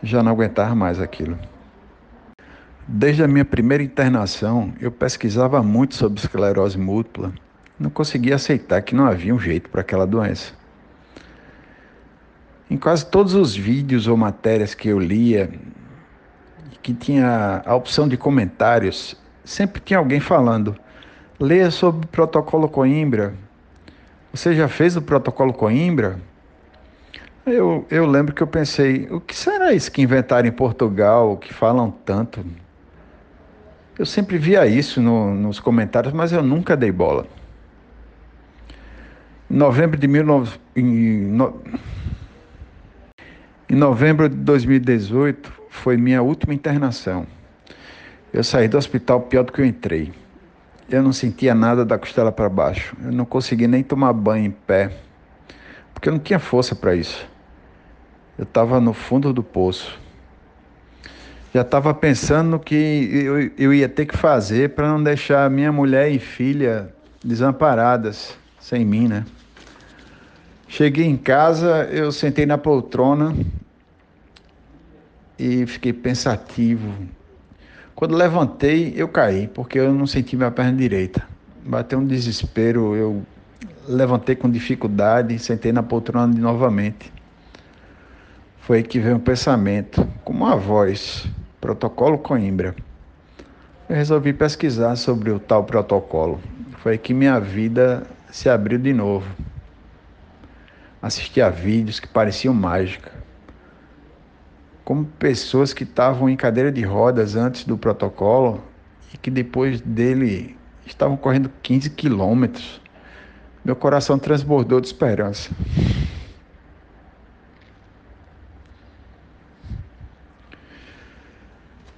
Já 0.00 0.22
não 0.22 0.30
aguentava 0.30 0.76
mais 0.76 1.00
aquilo. 1.00 1.36
Desde 2.86 3.24
a 3.24 3.28
minha 3.28 3.44
primeira 3.44 3.82
internação, 3.82 4.72
eu 4.80 4.92
pesquisava 4.92 5.60
muito 5.60 5.96
sobre 5.96 6.20
esclerose 6.20 6.78
múltipla. 6.78 7.32
Não 7.80 7.88
conseguia 7.88 8.34
aceitar 8.34 8.82
que 8.82 8.94
não 8.94 9.06
havia 9.06 9.34
um 9.34 9.38
jeito 9.40 9.70
para 9.70 9.80
aquela 9.80 10.06
doença. 10.06 10.52
Em 12.70 12.76
quase 12.76 13.06
todos 13.06 13.32
os 13.34 13.56
vídeos 13.56 14.06
ou 14.06 14.18
matérias 14.18 14.74
que 14.74 14.86
eu 14.86 14.98
lia, 14.98 15.50
que 16.82 16.92
tinha 16.92 17.62
a 17.64 17.74
opção 17.74 18.06
de 18.06 18.18
comentários, 18.18 19.16
sempre 19.42 19.80
tinha 19.80 19.98
alguém 19.98 20.20
falando: 20.20 20.76
leia 21.40 21.70
sobre 21.70 22.04
o 22.04 22.08
protocolo 22.08 22.68
Coimbra. 22.68 23.32
Você 24.30 24.54
já 24.54 24.68
fez 24.68 24.94
o 24.94 25.00
protocolo 25.00 25.54
Coimbra? 25.54 26.20
Eu, 27.46 27.86
eu 27.90 28.04
lembro 28.04 28.34
que 28.34 28.42
eu 28.42 28.46
pensei: 28.46 29.08
o 29.10 29.22
que 29.22 29.34
será 29.34 29.72
isso 29.72 29.90
que 29.90 30.02
inventaram 30.02 30.46
em 30.46 30.52
Portugal, 30.52 31.38
que 31.38 31.54
falam 31.54 31.90
tanto? 31.90 32.44
Eu 33.98 34.04
sempre 34.04 34.36
via 34.36 34.66
isso 34.66 35.00
no, 35.00 35.34
nos 35.34 35.58
comentários, 35.58 36.12
mas 36.12 36.30
eu 36.30 36.42
nunca 36.42 36.76
dei 36.76 36.92
bola. 36.92 37.26
Em 39.50 39.56
novembro 39.56 39.98
de 39.98 40.06
19... 40.06 40.60
em, 40.76 40.84
no... 41.26 41.60
em 43.68 43.74
novembro 43.74 44.28
de 44.28 44.36
2018 44.36 45.52
foi 45.68 45.96
minha 45.96 46.22
última 46.22 46.54
internação. 46.54 47.26
Eu 48.32 48.44
saí 48.44 48.68
do 48.68 48.78
hospital 48.78 49.22
pior 49.22 49.42
do 49.42 49.52
que 49.52 49.60
eu 49.60 49.66
entrei. 49.66 50.12
Eu 50.88 51.02
não 51.02 51.12
sentia 51.12 51.54
nada 51.54 51.84
da 51.84 51.98
costela 51.98 52.30
para 52.30 52.48
baixo. 52.48 52.96
Eu 53.02 53.12
não 53.12 53.24
conseguia 53.24 53.66
nem 53.66 53.82
tomar 53.82 54.12
banho 54.12 54.46
em 54.46 54.50
pé, 54.50 54.92
porque 55.92 56.08
eu 56.08 56.12
não 56.12 56.20
tinha 56.20 56.38
força 56.38 56.74
para 56.74 56.94
isso. 56.94 57.26
Eu 58.38 58.44
estava 58.44 58.80
no 58.80 58.92
fundo 58.92 59.32
do 59.32 59.42
poço 59.42 59.98
já 61.52 61.62
estava 61.62 61.92
pensando 61.92 62.50
no 62.50 62.60
que 62.60 63.10
eu, 63.12 63.50
eu 63.58 63.74
ia 63.74 63.88
ter 63.88 64.06
que 64.06 64.16
fazer 64.16 64.70
para 64.70 64.88
não 64.88 65.02
deixar 65.02 65.50
minha 65.50 65.72
mulher 65.72 66.10
e 66.10 66.18
filha 66.18 66.94
desamparadas 67.24 68.38
sem 68.60 68.84
mim, 68.84 69.08
né? 69.08 69.24
Cheguei 70.72 71.04
em 71.04 71.16
casa, 71.16 71.88
eu 71.90 72.12
sentei 72.12 72.46
na 72.46 72.56
poltrona 72.56 73.34
e 75.36 75.66
fiquei 75.66 75.92
pensativo. 75.92 76.94
Quando 77.92 78.14
levantei, 78.14 78.94
eu 78.96 79.08
caí, 79.08 79.48
porque 79.48 79.80
eu 79.80 79.92
não 79.92 80.06
senti 80.06 80.36
minha 80.36 80.50
perna 80.52 80.72
direita. 80.72 81.26
Bateu 81.66 81.98
um 81.98 82.06
desespero, 82.06 82.94
eu 82.94 83.20
levantei 83.88 84.36
com 84.36 84.48
dificuldade, 84.48 85.36
sentei 85.40 85.72
na 85.72 85.82
poltrona 85.82 86.32
de 86.32 86.40
novamente. 86.40 87.12
Foi 88.60 88.76
aí 88.76 88.82
que 88.84 89.00
veio 89.00 89.16
um 89.16 89.20
pensamento, 89.20 90.06
como 90.24 90.44
uma 90.44 90.54
voz. 90.54 91.26
Protocolo 91.60 92.16
Coimbra. 92.16 92.76
Eu 93.88 93.96
resolvi 93.96 94.32
pesquisar 94.32 94.94
sobre 94.94 95.32
o 95.32 95.40
tal 95.40 95.64
protocolo. 95.64 96.40
Foi 96.78 96.92
aí 96.92 96.98
que 96.98 97.12
minha 97.12 97.40
vida 97.40 98.06
se 98.30 98.48
abriu 98.48 98.78
de 98.78 98.92
novo. 98.92 99.49
Assisti 101.02 101.40
a 101.40 101.48
vídeos 101.48 101.98
que 101.98 102.06
pareciam 102.06 102.52
mágica. 102.52 103.10
Como 104.84 105.04
pessoas 105.04 105.72
que 105.72 105.84
estavam 105.84 106.28
em 106.28 106.36
cadeira 106.36 106.70
de 106.70 106.82
rodas 106.82 107.36
antes 107.36 107.64
do 107.64 107.78
protocolo 107.78 108.62
e 109.14 109.16
que 109.16 109.30
depois 109.30 109.80
dele 109.80 110.58
estavam 110.84 111.16
correndo 111.16 111.50
15 111.62 111.90
quilômetros. 111.90 112.82
Meu 113.64 113.76
coração 113.76 114.18
transbordou 114.18 114.80
de 114.80 114.88
esperança. 114.88 115.50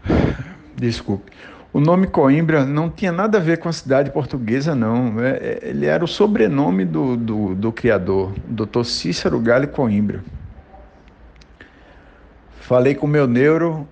Desculpe. 0.76 1.32
O 1.72 1.80
nome 1.80 2.06
Coimbra 2.06 2.66
não 2.66 2.90
tinha 2.90 3.10
nada 3.10 3.38
a 3.38 3.40
ver 3.40 3.56
com 3.56 3.66
a 3.66 3.72
cidade 3.72 4.10
portuguesa, 4.10 4.74
não. 4.74 5.18
É, 5.20 5.30
é 5.30 5.58
ele 5.62 5.86
era 5.86 6.04
o 6.04 6.08
sobrenome 6.08 6.84
do, 6.84 7.16
do, 7.16 7.54
do 7.54 7.72
criador, 7.72 8.34
Dr. 8.46 8.84
Cícero 8.84 9.40
Gale 9.40 9.66
Coimbra. 9.66 10.22
Falei 12.60 12.94
com 12.94 13.06
o 13.06 13.08
meu 13.08 13.26
neuro, 13.26 13.88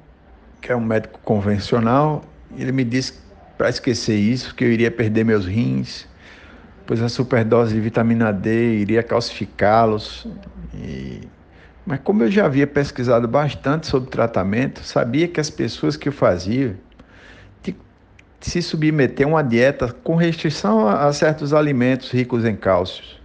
que 0.61 0.71
é 0.71 0.77
um 0.77 0.81
médico 0.81 1.21
convencional, 1.25 2.23
e 2.55 2.61
ele 2.61 2.73
me 2.73 2.85
disse 2.85 3.15
para 3.57 3.71
esquecer 3.71 4.17
isso, 4.17 4.55
que 4.55 4.63
eu 4.63 4.71
iria 4.71 4.91
perder 4.91 5.25
meus 5.25 5.47
rins, 5.47 6.07
pois 6.87 7.03
a 7.03 7.09
superdose 7.09 7.75
de 7.75 7.81
vitamina 7.81 8.31
D 8.31 8.77
iria 8.77 9.03
calcificá-los. 9.03 10.27
E 10.75 11.21
mas 11.87 11.99
como 12.01 12.23
eu 12.23 12.31
já 12.31 12.45
havia 12.45 12.67
pesquisado 12.67 13.27
bastante 13.27 13.87
sobre 13.87 14.11
tratamento, 14.11 14.85
sabia 14.85 15.27
que 15.27 15.41
as 15.41 15.49
pessoas 15.49 15.97
que 15.97 16.09
o 16.09 16.13
faziam 16.13 16.75
se 18.41 18.63
submeter 18.63 19.27
a 19.27 19.31
uma 19.31 19.43
dieta 19.43 19.93
com 20.03 20.17
restrição 20.17 20.89
a 20.89 21.13
certos 21.13 21.53
alimentos 21.53 22.11
ricos 22.11 22.45
em 22.45 22.57
cálcios, 22.57 23.21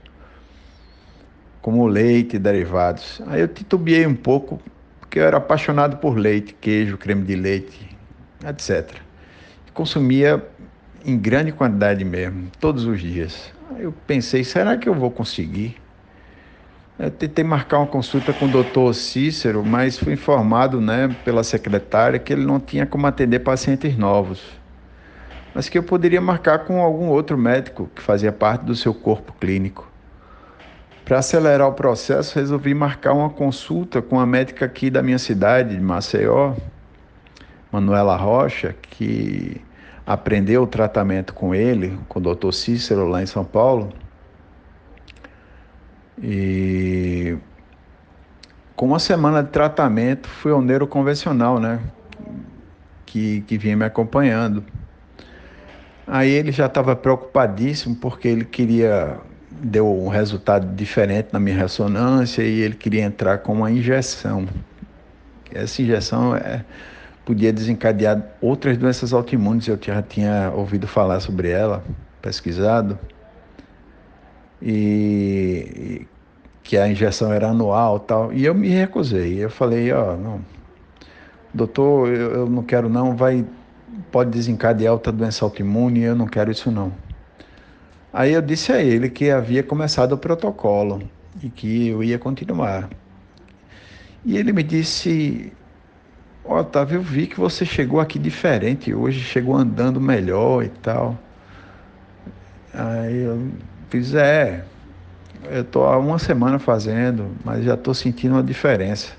como 1.62 1.88
leite 1.88 2.36
e 2.36 2.40
derivados. 2.40 3.22
Aí 3.28 3.42
eu 3.42 3.48
titubeei 3.48 4.06
um 4.06 4.16
pouco, 4.16 4.62
porque 5.00 5.20
eu 5.20 5.24
era 5.24 5.38
apaixonado 5.38 5.98
por 5.98 6.18
leite, 6.18 6.54
queijo, 6.60 6.98
creme 6.98 7.24
de 7.24 7.36
leite, 7.36 7.98
etc. 8.46 8.98
Consumia 9.74 10.46
em 11.06 11.18
grande 11.18 11.52
quantidade 11.52 12.04
mesmo, 12.04 12.50
todos 12.60 12.86
os 12.86 13.00
dias. 13.00 13.54
Aí 13.72 13.84
eu 13.84 13.94
pensei, 14.06 14.44
será 14.44 14.78
que 14.78 14.90
eu 14.90 14.94
vou 14.94 15.10
conseguir? 15.10 15.78
Eu 16.98 17.12
tentei 17.12 17.44
marcar 17.44 17.80
uma 17.80 17.88
consulta 17.88 18.34
com 18.34 18.46
o 18.46 18.48
doutor 18.48 18.94
Cícero, 18.94 19.66
mas 19.66 19.98
fui 19.98 20.14
informado 20.14 20.80
né, 20.80 21.14
pela 21.26 21.44
secretária 21.44 22.18
que 22.18 22.32
ele 22.32 22.46
não 22.46 22.60
tinha 22.60 22.86
como 22.86 23.06
atender 23.06 23.40
pacientes 23.40 23.98
novos, 23.98 24.42
mas 25.56 25.70
que 25.70 25.78
eu 25.78 25.84
poderia 25.84 26.20
marcar 26.20 26.66
com 26.66 26.82
algum 26.82 27.08
outro 27.08 27.38
médico 27.38 27.90
que 27.96 28.02
fazia 28.02 28.34
parte 28.34 28.66
do 28.66 28.76
seu 28.76 28.94
corpo 28.94 29.32
clínico. 29.40 29.90
Para 31.06 31.20
acelerar 31.20 31.70
o 31.70 31.74
processo, 31.74 32.38
resolvi 32.38 32.74
marcar 32.74 33.14
uma 33.14 33.30
consulta 33.30 34.02
com 34.02 34.20
a 34.20 34.26
médica 34.26 34.66
aqui 34.66 34.90
da 34.90 35.02
minha 35.02 35.18
cidade, 35.18 35.76
de 35.76 35.82
Maceió, 35.82 36.56
Manuela 37.72 38.18
Rocha, 38.18 38.76
que 38.82 39.62
aprendeu 40.06 40.64
o 40.64 40.68
tratamento 40.68 41.34
com 41.34 41.56
ele, 41.56 41.98
com 42.10 42.20
o 42.20 42.22
doutor 42.22 42.52
Cícero 42.52 43.08
lá 43.08 43.24
em 43.24 43.26
São 43.26 43.46
Paulo 43.46 43.94
e 46.22 47.38
com 48.76 48.88
uma 48.88 49.00
semana 49.00 49.42
de 49.42 49.52
tratamento, 49.52 50.28
fui 50.28 50.52
ao 50.52 50.62
neuro 50.62 50.86
convencional, 50.86 51.60
né? 51.60 51.80
Que, 53.06 53.40
que 53.42 53.58
vinha 53.58 53.78
me 53.78 53.86
acompanhando. 53.86 54.64
Aí 56.08 56.30
ele 56.30 56.52
já 56.52 56.68
estava 56.68 56.96
preocupadíssimo 56.96 57.96
porque 57.96 58.28
ele 58.28 58.46
queria 58.46 59.20
deu 59.50 59.88
um 59.88 60.10
resultado 60.10 60.76
diferente 60.76 61.30
na 61.32 61.40
minha 61.40 61.56
ressonância 61.56 62.44
e 62.44 62.60
ele 62.60 62.76
queria 62.76 63.04
entrar 63.04 63.40
com 63.40 63.54
uma 63.54 63.72
injeção. 63.72 64.48
Essa 65.52 65.82
injeção 65.82 66.36
é, 66.36 66.64
podia 67.26 67.54
desencadear 67.54 68.22
outras 68.42 68.78
doenças 68.78 69.14
autoimunes, 69.14 69.68
eu 69.68 69.80
já 69.82 70.02
tinha 70.02 70.52
ouvido 70.54 70.88
falar 70.88 71.20
sobre 71.22 71.50
ela, 71.50 71.84
pesquisado 72.22 73.00
e 74.62 76.06
que 76.64 76.78
a 76.78 76.88
injeção 76.88 77.32
era 77.32 77.50
anual 77.50 78.00
tal. 78.00 78.34
E 78.34 78.44
eu 78.44 78.54
me 78.56 78.70
recusei. 78.70 79.44
Eu 79.44 79.50
falei, 79.50 79.92
ó, 79.92 80.14
oh, 80.14 80.18
não, 80.18 80.42
doutor, 81.54 82.10
eu, 82.10 82.32
eu, 82.32 82.50
não 82.50 82.64
quero 82.64 82.90
não, 82.90 83.16
vai, 83.16 83.46
pode 84.12 84.32
desencadear 84.32 84.94
outra 84.94 85.12
doença 85.12 85.44
autoimune, 85.46 86.02
eu 86.02 86.16
não 86.16 86.28
quero 86.28 86.52
isso 86.52 86.72
não. 86.72 86.94
Aí 88.14 88.34
eu 88.34 88.42
disse 88.42 88.72
a 88.72 88.82
ele 88.82 89.10
que 89.10 89.30
havia 89.30 89.62
começado 89.62 90.14
o 90.14 90.18
protocolo 90.18 91.02
e 91.44 91.50
que 91.50 91.90
eu 91.90 92.04
ia 92.04 92.18
continuar. 92.18 92.90
E 94.24 94.38
ele 94.38 94.54
me 94.54 94.64
disse, 94.64 95.52
Otávio, 96.44 96.98
eu 96.98 97.02
vi 97.02 97.28
que 97.28 97.40
você 97.40 97.66
chegou 97.66 98.00
aqui 98.00 98.18
diferente 98.18 98.94
hoje, 98.94 99.20
chegou 99.20 99.56
andando 99.56 100.00
melhor 100.00 100.64
e 100.64 100.70
tal. 100.70 101.18
Aí 102.74 103.24
eu 103.24 103.52
Fiz, 103.90 104.16
é, 104.16 104.66
eu 105.50 105.62
estou 105.62 105.86
há 105.86 105.98
uma 105.98 106.18
semana 106.18 106.58
fazendo, 106.58 107.32
mas 107.44 107.64
já 107.64 107.76
estou 107.76 107.94
sentindo 107.94 108.34
uma 108.34 108.44
diferença. 108.44 109.14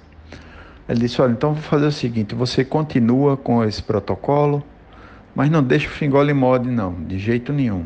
Ele 0.88 1.00
disse, 1.00 1.20
olha, 1.20 1.32
então 1.32 1.52
vou 1.52 1.62
fazer 1.62 1.86
o 1.86 1.92
seguinte, 1.92 2.34
você 2.34 2.64
continua 2.64 3.36
com 3.36 3.64
esse 3.64 3.82
protocolo, 3.82 4.64
mas 5.34 5.50
não 5.50 5.62
deixa 5.62 5.88
o 5.88 5.90
fingole 5.90 6.32
mode 6.32 6.70
não, 6.70 6.94
de 7.04 7.18
jeito 7.18 7.52
nenhum. 7.52 7.84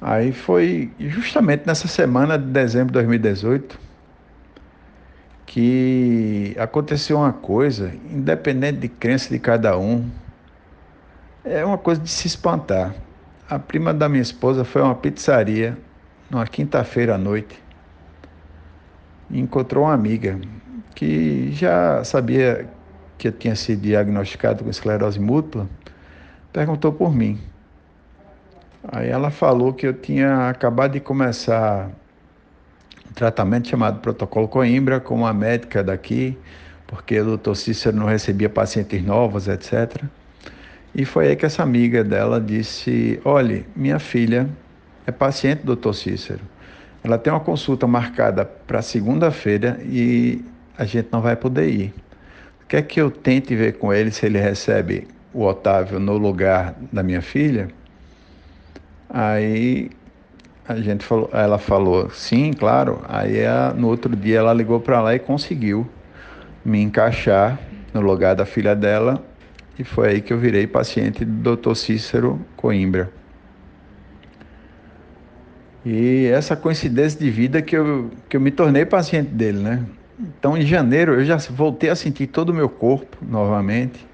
Aí 0.00 0.32
foi 0.32 0.92
justamente 0.98 1.66
nessa 1.66 1.88
semana 1.88 2.36
de 2.36 2.46
dezembro 2.46 2.88
de 2.88 2.94
2018 2.94 3.78
que 5.46 6.56
aconteceu 6.58 7.18
uma 7.18 7.32
coisa, 7.32 7.94
independente 8.10 8.80
de 8.80 8.88
crença 8.88 9.30
de 9.30 9.38
cada 9.38 9.78
um, 9.78 10.10
é 11.44 11.64
uma 11.64 11.78
coisa 11.78 12.00
de 12.00 12.10
se 12.10 12.26
espantar. 12.26 12.94
A 13.48 13.58
prima 13.58 13.94
da 13.94 14.08
minha 14.08 14.22
esposa 14.22 14.64
foi 14.64 14.82
a 14.82 14.86
uma 14.86 14.94
pizzaria 14.94 15.78
numa 16.28 16.46
quinta-feira 16.46 17.14
à 17.14 17.18
noite 17.18 17.62
e 19.30 19.38
encontrou 19.38 19.84
uma 19.84 19.94
amiga 19.94 20.40
que 20.94 21.50
já 21.52 22.02
sabia 22.04 22.68
que 23.18 23.30
tinha 23.32 23.56
sido 23.56 23.82
diagnosticado 23.82 24.64
com 24.64 24.70
esclerose 24.70 25.18
múltipla, 25.18 25.68
perguntou 26.52 26.92
por 26.92 27.14
mim. 27.14 27.40
Aí 28.86 29.08
ela 29.08 29.30
falou 29.30 29.72
que 29.72 29.86
eu 29.86 29.94
tinha 29.94 30.48
acabado 30.48 30.92
de 30.92 31.00
começar 31.00 31.90
um 33.08 33.12
tratamento 33.14 33.68
chamado 33.68 34.00
Protocolo 34.00 34.46
Coimbra 34.46 35.00
com 35.00 35.14
uma 35.14 35.32
médica 35.32 35.82
daqui, 35.82 36.36
porque 36.86 37.18
o 37.18 37.24
doutor 37.24 37.56
Cícero 37.56 37.96
não 37.96 38.06
recebia 38.06 38.48
pacientes 38.48 39.02
novos, 39.02 39.48
etc. 39.48 40.04
E 40.94 41.04
foi 41.04 41.28
aí 41.28 41.36
que 41.36 41.46
essa 41.46 41.62
amiga 41.62 42.04
dela 42.04 42.40
disse: 42.40 43.20
Olhe, 43.24 43.66
minha 43.74 43.98
filha 43.98 44.48
é 45.06 45.10
paciente 45.10 45.60
do 45.60 45.66
doutor 45.66 45.94
Cícero. 45.94 46.40
Ela 47.02 47.18
tem 47.18 47.32
uma 47.32 47.40
consulta 47.40 47.86
marcada 47.86 48.44
para 48.44 48.80
segunda-feira 48.80 49.78
e 49.82 50.44
a 50.76 50.84
gente 50.84 51.08
não 51.12 51.20
vai 51.20 51.36
poder 51.36 51.68
ir. 51.68 51.94
Quer 52.68 52.82
que 52.82 53.00
eu 53.00 53.10
tente 53.10 53.54
ver 53.54 53.78
com 53.78 53.92
ele 53.92 54.10
se 54.10 54.26
ele 54.26 54.38
recebe 54.38 55.06
o 55.32 55.44
Otávio 55.44 56.00
no 56.00 56.16
lugar 56.16 56.74
da 56.92 57.02
minha 57.02 57.22
filha? 57.22 57.68
Aí 59.08 59.90
a 60.66 60.76
gente 60.76 61.04
falou, 61.04 61.28
ela 61.32 61.58
falou, 61.58 62.10
sim, 62.10 62.52
claro. 62.52 63.02
Aí 63.08 63.42
no 63.76 63.88
outro 63.88 64.14
dia 64.16 64.38
ela 64.38 64.52
ligou 64.52 64.80
para 64.80 65.00
lá 65.00 65.14
e 65.14 65.18
conseguiu 65.18 65.86
me 66.64 66.80
encaixar 66.80 67.58
no 67.92 68.00
lugar 68.00 68.34
da 68.34 68.46
filha 68.46 68.74
dela 68.74 69.22
e 69.78 69.84
foi 69.84 70.08
aí 70.08 70.20
que 70.20 70.32
eu 70.32 70.38
virei 70.38 70.66
paciente 70.66 71.24
do 71.24 71.56
Dr. 71.56 71.74
Cícero 71.74 72.40
Coimbra. 72.56 73.10
E 75.84 76.26
essa 76.32 76.56
coincidência 76.56 77.20
de 77.20 77.30
vida 77.30 77.60
que 77.60 77.76
eu, 77.76 78.10
que 78.28 78.36
eu 78.36 78.40
me 78.40 78.50
tornei 78.50 78.86
paciente 78.86 79.28
dele, 79.30 79.58
né? 79.58 79.84
Então, 80.18 80.56
em 80.56 80.62
janeiro, 80.62 81.14
eu 81.14 81.24
já 81.24 81.36
voltei 81.36 81.90
a 81.90 81.96
sentir 81.96 82.28
todo 82.28 82.50
o 82.50 82.54
meu 82.54 82.68
corpo 82.68 83.16
novamente. 83.20 84.06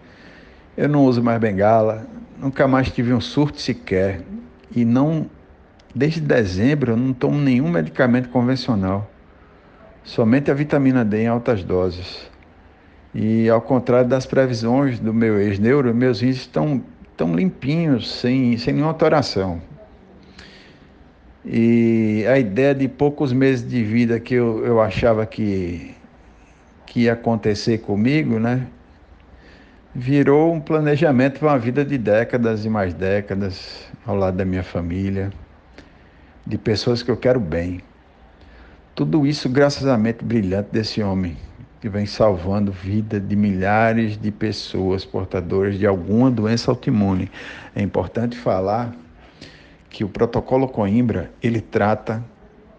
Eu 0.77 0.89
não 0.89 1.05
uso 1.05 1.23
mais 1.23 1.39
bengala, 1.39 2.07
nunca 2.39 2.67
mais 2.67 2.91
tive 2.91 3.13
um 3.13 3.21
surto 3.21 3.61
sequer. 3.61 4.23
E 4.75 4.85
não, 4.85 5.29
desde 5.95 6.21
dezembro, 6.21 6.93
eu 6.93 6.97
não 6.97 7.13
tomo 7.13 7.39
nenhum 7.39 7.71
medicamento 7.71 8.31
convencional. 8.31 9.11
Somente 10.03 10.51
a 10.51 10.55
vitamina 10.55 11.05
D 11.05 11.23
em 11.23 11.27
altas 11.27 11.63
doses. 11.63 12.31
E 13.15 13.49
ao 13.51 13.61
contrário 13.61 14.09
das 14.09 14.25
previsões 14.25 14.99
do 14.99 15.13
meu 15.13 15.39
ex-neuro, 15.39 15.95
meus 15.95 16.21
rins 16.21 16.37
estão 16.37 16.83
tão 17.17 17.35
limpinhos, 17.35 18.11
sem, 18.11 18.57
sem 18.57 18.73
nenhuma 18.73 18.93
alteração. 18.93 19.61
E 21.45 22.25
a 22.29 22.39
ideia 22.39 22.75
de 22.75 22.87
poucos 22.87 23.33
meses 23.33 23.67
de 23.67 23.83
vida 23.83 24.21
que 24.21 24.35
eu, 24.35 24.65
eu 24.65 24.81
achava 24.81 25.25
que, 25.25 25.95
que 26.87 27.03
ia 27.03 27.15
acontecer 27.15 27.79
comigo, 27.79 28.39
né? 28.39 28.67
Virou 29.95 30.53
um 30.53 30.61
planejamento 30.61 31.41
para 31.41 31.49
uma 31.49 31.59
vida 31.59 31.85
de 31.85 31.97
décadas 31.97 32.65
e 32.65 32.69
mais 32.69 32.93
décadas 32.93 33.89
ao 34.07 34.17
lado 34.17 34.37
da 34.37 34.45
minha 34.45 34.63
família, 34.63 35.31
de 36.47 36.59
pessoas 36.59 37.03
que 37.03 37.11
eu 37.11 37.17
quero 37.17 37.41
bem. 37.41 37.81
Tudo 38.95 39.27
isso 39.27 39.49
graças 39.49 39.87
à 39.87 39.97
mente 39.97 40.23
brilhante 40.23 40.69
desse 40.71 41.03
homem 41.03 41.37
que 41.81 41.89
vem 41.89 42.05
salvando 42.05 42.71
vida 42.71 43.19
de 43.19 43.35
milhares 43.35 44.19
de 44.19 44.31
pessoas 44.31 45.05
portadoras 45.05 45.79
de 45.79 45.87
alguma 45.87 46.31
doença 46.31 46.71
autoimune. 46.71 47.31
É 47.75 47.81
importante 47.81 48.37
falar 48.37 48.95
que 49.91 50.05
o 50.05 50.09
protocolo 50.09 50.69
Coimbra 50.69 51.31
ele 51.43 51.61
trata 51.61 52.25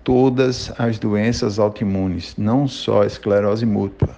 todas 0.04 0.74
as 0.80 0.98
doenças 0.98 1.60
autoimunes, 1.60 2.36
não 2.38 2.68
só 2.68 3.04
a 3.04 3.06
esclerose 3.06 3.66
múltipla. 3.66 4.18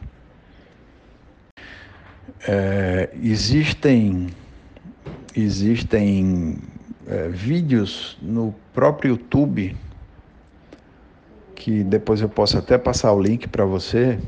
É, 2.48 3.10
existem 3.22 4.28
existem 5.36 6.58
é, 7.08 7.28
vídeos 7.30 8.18
no 8.22 8.54
próprio 8.74 9.12
YouTube 9.12 9.76
que 11.56 11.84
depois 11.84 12.22
eu 12.22 12.28
posso 12.28 12.58
até 12.58 12.78
passar 12.78 13.14
o 13.14 13.22
link 13.22 13.48
para 13.48 13.64
você 13.66 14.20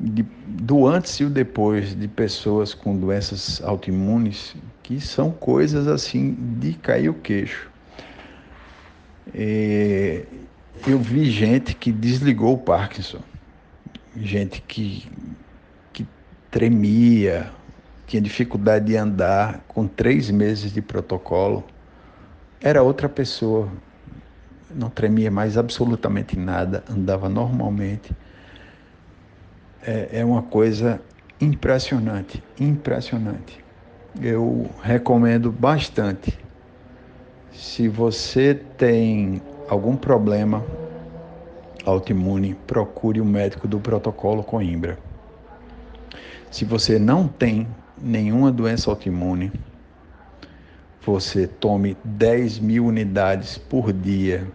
de, 0.00 0.22
do 0.46 0.86
antes 0.86 1.20
e 1.20 1.24
o 1.24 1.30
depois 1.30 1.94
de 1.94 2.08
pessoas 2.08 2.72
com 2.72 2.96
doenças 2.96 3.62
autoimunes, 3.62 4.56
que 4.84 5.00
são 5.00 5.30
coisas 5.30 5.88
assim 5.88 6.34
de 6.60 6.74
cair 6.74 7.08
o 7.08 7.14
queixo. 7.14 7.70
É, 9.34 10.26
eu 10.86 10.98
vi 10.98 11.30
gente 11.30 11.74
que 11.74 11.90
desligou 11.90 12.52
o 12.52 12.58
Parkinson, 12.58 13.20
gente 14.14 14.60
que, 14.60 15.10
que 15.90 16.06
tremia, 16.50 17.50
tinha 18.06 18.20
dificuldade 18.20 18.84
de 18.84 18.96
andar, 18.96 19.64
com 19.66 19.88
três 19.88 20.30
meses 20.30 20.70
de 20.70 20.82
protocolo, 20.82 21.64
era 22.60 22.82
outra 22.82 23.08
pessoa, 23.08 23.72
não 24.70 24.90
tremia 24.90 25.30
mais 25.30 25.56
absolutamente 25.56 26.38
nada, 26.38 26.84
andava 26.90 27.28
normalmente 27.30 28.14
é, 29.82 30.20
é 30.20 30.24
uma 30.24 30.42
coisa 30.42 31.00
impressionante, 31.40 32.42
impressionante. 32.60 33.63
Eu 34.20 34.70
recomendo 34.82 35.50
bastante. 35.50 36.38
Se 37.52 37.88
você 37.88 38.54
tem 38.54 39.42
algum 39.68 39.96
problema 39.96 40.64
autoimune, 41.84 42.54
procure 42.66 43.20
o 43.20 43.24
um 43.24 43.26
médico 43.26 43.66
do 43.66 43.80
protocolo 43.80 44.42
Coimbra. 44.42 44.98
Se 46.50 46.64
você 46.64 46.98
não 46.98 47.26
tem 47.26 47.66
nenhuma 48.00 48.52
doença 48.52 48.90
autoimune, 48.90 49.52
você 51.04 51.46
tome 51.46 51.96
10 52.04 52.60
mil 52.60 52.86
unidades 52.86 53.58
por 53.58 53.92
dia 53.92 54.46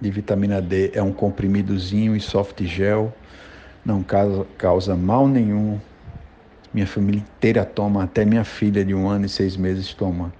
de 0.00 0.10
vitamina 0.10 0.60
D. 0.60 0.90
É 0.94 1.02
um 1.02 1.12
comprimidozinho 1.12 2.14
e 2.14 2.20
soft 2.20 2.62
gel 2.64 3.12
não 3.86 4.02
causa, 4.02 4.46
causa 4.58 4.96
mal 4.96 5.28
nenhum. 5.28 5.78
Minha 6.76 6.86
família 6.86 7.20
inteira 7.20 7.64
toma, 7.64 8.04
até 8.04 8.22
minha 8.22 8.44
filha 8.44 8.84
de 8.84 8.94
um 8.94 9.08
ano 9.08 9.24
e 9.24 9.30
seis 9.30 9.56
meses 9.56 9.94
toma. 9.94 10.30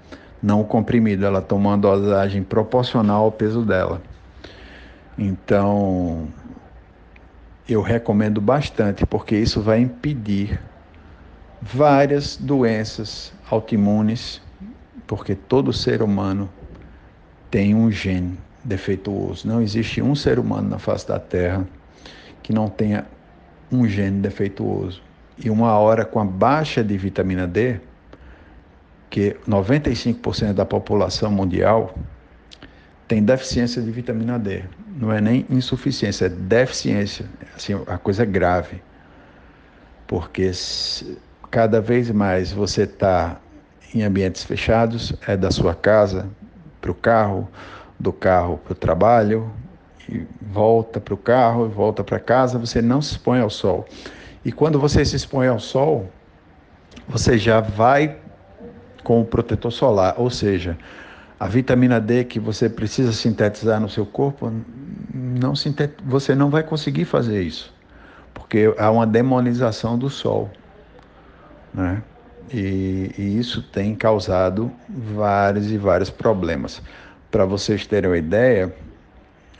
Não 0.42 0.60
o 0.60 0.64
comprimido, 0.66 1.24
ela 1.24 1.40
toma 1.40 1.70
uma 1.70 1.78
dosagem 1.78 2.42
proporcional 2.42 3.24
ao 3.24 3.32
peso 3.32 3.62
dela. 3.62 4.02
Então, 5.16 6.28
eu 7.66 7.80
recomendo 7.80 8.38
bastante, 8.38 9.06
porque 9.06 9.34
isso 9.34 9.62
vai 9.62 9.80
impedir 9.80 10.60
várias 11.62 12.36
doenças 12.36 13.32
autoimunes, 13.50 14.42
porque 15.06 15.34
todo 15.34 15.72
ser 15.72 16.02
humano 16.02 16.50
tem 17.50 17.74
um 17.74 17.90
gene 17.90 18.38
defeituoso. 18.62 19.48
Não 19.48 19.62
existe 19.62 20.02
um 20.02 20.14
ser 20.14 20.38
humano 20.38 20.68
na 20.68 20.78
face 20.78 21.08
da 21.08 21.18
Terra 21.18 21.66
que 22.42 22.52
não 22.52 22.68
tenha 22.68 23.06
um 23.72 23.88
gene 23.88 24.20
defeituoso 24.20 25.05
e 25.38 25.50
uma 25.50 25.78
hora 25.78 26.04
com 26.04 26.20
a 26.20 26.24
baixa 26.24 26.82
de 26.82 26.96
vitamina 26.96 27.46
D, 27.46 27.80
que 29.10 29.36
95% 29.48 30.52
da 30.52 30.64
população 30.64 31.30
mundial 31.30 31.94
tem 33.06 33.22
deficiência 33.22 33.80
de 33.80 33.90
vitamina 33.90 34.38
D. 34.38 34.64
Não 34.96 35.12
é 35.12 35.20
nem 35.20 35.46
insuficiência, 35.48 36.26
é 36.26 36.28
deficiência. 36.28 37.26
Assim, 37.54 37.74
a 37.86 37.98
coisa 37.98 38.22
é 38.22 38.26
grave. 38.26 38.82
Porque 40.06 40.50
cada 41.50 41.80
vez 41.80 42.10
mais 42.10 42.50
você 42.52 42.82
está 42.82 43.40
em 43.94 44.02
ambientes 44.02 44.42
fechados, 44.42 45.14
é 45.26 45.36
da 45.36 45.50
sua 45.50 45.74
casa 45.74 46.28
para 46.80 46.90
o 46.90 46.94
carro, 46.94 47.48
do 47.98 48.12
carro 48.12 48.58
para 48.58 48.72
o 48.72 48.76
trabalho, 48.76 49.50
e 50.08 50.24
volta 50.40 51.00
para 51.00 51.14
o 51.14 51.16
carro, 51.16 51.68
volta 51.68 52.04
para 52.04 52.20
casa, 52.20 52.58
você 52.58 52.80
não 52.80 53.00
se 53.02 53.12
expõe 53.12 53.40
ao 53.40 53.50
sol. 53.50 53.86
E 54.46 54.52
quando 54.52 54.78
você 54.78 55.04
se 55.04 55.16
expõe 55.16 55.48
ao 55.48 55.58
sol, 55.58 56.08
você 57.08 57.36
já 57.36 57.60
vai 57.60 58.16
com 59.02 59.20
o 59.20 59.24
protetor 59.24 59.72
solar, 59.72 60.14
ou 60.16 60.30
seja, 60.30 60.78
a 61.38 61.48
vitamina 61.48 62.00
D 62.00 62.22
que 62.22 62.38
você 62.38 62.68
precisa 62.68 63.12
sintetizar 63.12 63.80
no 63.80 63.88
seu 63.88 64.06
corpo, 64.06 64.52
não 65.12 65.56
sintet... 65.56 65.94
você 66.04 66.32
não 66.32 66.48
vai 66.48 66.62
conseguir 66.62 67.06
fazer 67.06 67.42
isso, 67.42 67.74
porque 68.32 68.72
há 68.78 68.88
uma 68.88 69.04
demonização 69.04 69.98
do 69.98 70.08
sol, 70.08 70.48
né? 71.74 72.00
E, 72.54 73.10
e 73.18 73.38
isso 73.40 73.60
tem 73.60 73.96
causado 73.96 74.70
vários 74.88 75.72
e 75.72 75.76
vários 75.76 76.08
problemas. 76.08 76.80
Para 77.32 77.44
vocês 77.44 77.84
terem 77.84 78.08
uma 78.08 78.16
ideia, 78.16 78.72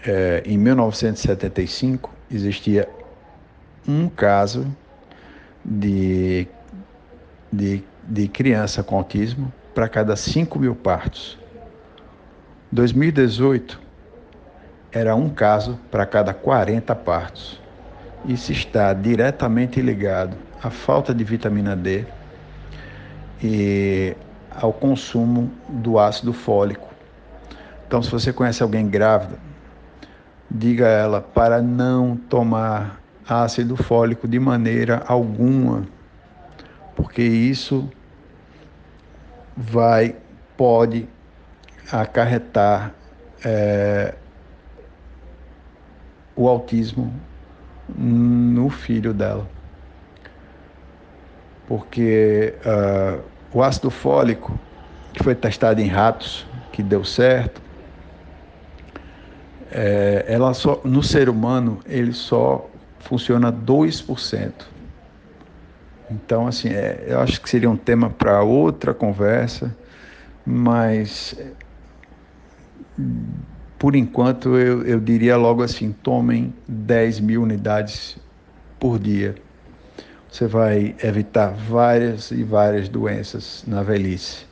é, 0.06 0.44
em 0.46 0.56
1975 0.56 2.14
existia 2.30 2.88
um 3.86 4.08
caso 4.08 4.66
de, 5.64 6.46
de, 7.52 7.82
de 8.02 8.28
criança 8.28 8.82
com 8.82 8.96
autismo 8.96 9.52
para 9.74 9.88
cada 9.88 10.16
5 10.16 10.58
mil 10.58 10.74
partos. 10.74 11.38
2018 12.72 13.80
era 14.92 15.14
um 15.14 15.28
caso 15.28 15.78
para 15.90 16.06
cada 16.06 16.32
40 16.32 16.94
partos. 16.94 17.60
Isso 18.24 18.52
está 18.52 18.92
diretamente 18.92 19.80
ligado 19.80 20.36
à 20.62 20.70
falta 20.70 21.14
de 21.14 21.22
vitamina 21.22 21.76
D 21.76 22.04
e 23.42 24.16
ao 24.50 24.72
consumo 24.72 25.50
do 25.68 25.98
ácido 25.98 26.32
fólico. 26.32 26.88
Então, 27.86 28.02
se 28.02 28.10
você 28.10 28.32
conhece 28.32 28.62
alguém 28.62 28.88
grávida, 28.88 29.38
diga 30.50 30.86
a 30.86 30.90
ela 30.90 31.20
para 31.20 31.62
não 31.62 32.16
tomar 32.16 33.00
ácido 33.28 33.76
fólico 33.76 34.28
de 34.28 34.38
maneira 34.38 35.02
alguma, 35.06 35.84
porque 36.94 37.22
isso 37.22 37.90
vai 39.56 40.16
pode 40.56 41.08
acarretar 41.90 42.94
é, 43.44 44.14
o 46.34 46.48
autismo 46.48 47.12
no 47.88 48.68
filho 48.68 49.12
dela. 49.12 49.48
Porque 51.66 52.54
uh, 52.64 53.22
o 53.52 53.62
ácido 53.62 53.90
fólico, 53.90 54.58
que 55.12 55.22
foi 55.22 55.34
testado 55.34 55.80
em 55.80 55.88
ratos, 55.88 56.46
que 56.72 56.82
deu 56.82 57.04
certo, 57.04 57.60
é, 59.70 60.24
ela 60.28 60.54
só, 60.54 60.80
no 60.84 61.02
ser 61.02 61.28
humano, 61.28 61.80
ele 61.86 62.12
só 62.12 62.68
funciona 63.06 63.52
2%. 63.52 64.52
Então, 66.10 66.46
assim, 66.46 66.68
é, 66.68 67.04
eu 67.08 67.20
acho 67.20 67.40
que 67.40 67.48
seria 67.48 67.68
um 67.70 67.76
tema 67.76 68.10
para 68.10 68.42
outra 68.42 68.94
conversa, 68.94 69.76
mas 70.44 71.36
por 73.78 73.94
enquanto 73.94 74.56
eu, 74.56 74.84
eu 74.84 75.00
diria 75.00 75.36
logo 75.36 75.62
assim: 75.62 75.92
tomem 75.92 76.54
10 76.68 77.20
mil 77.20 77.42
unidades 77.42 78.16
por 78.78 78.98
dia. 78.98 79.34
Você 80.30 80.46
vai 80.46 80.94
evitar 81.02 81.48
várias 81.48 82.30
e 82.30 82.42
várias 82.42 82.88
doenças 82.88 83.64
na 83.66 83.82
velhice. 83.82 84.44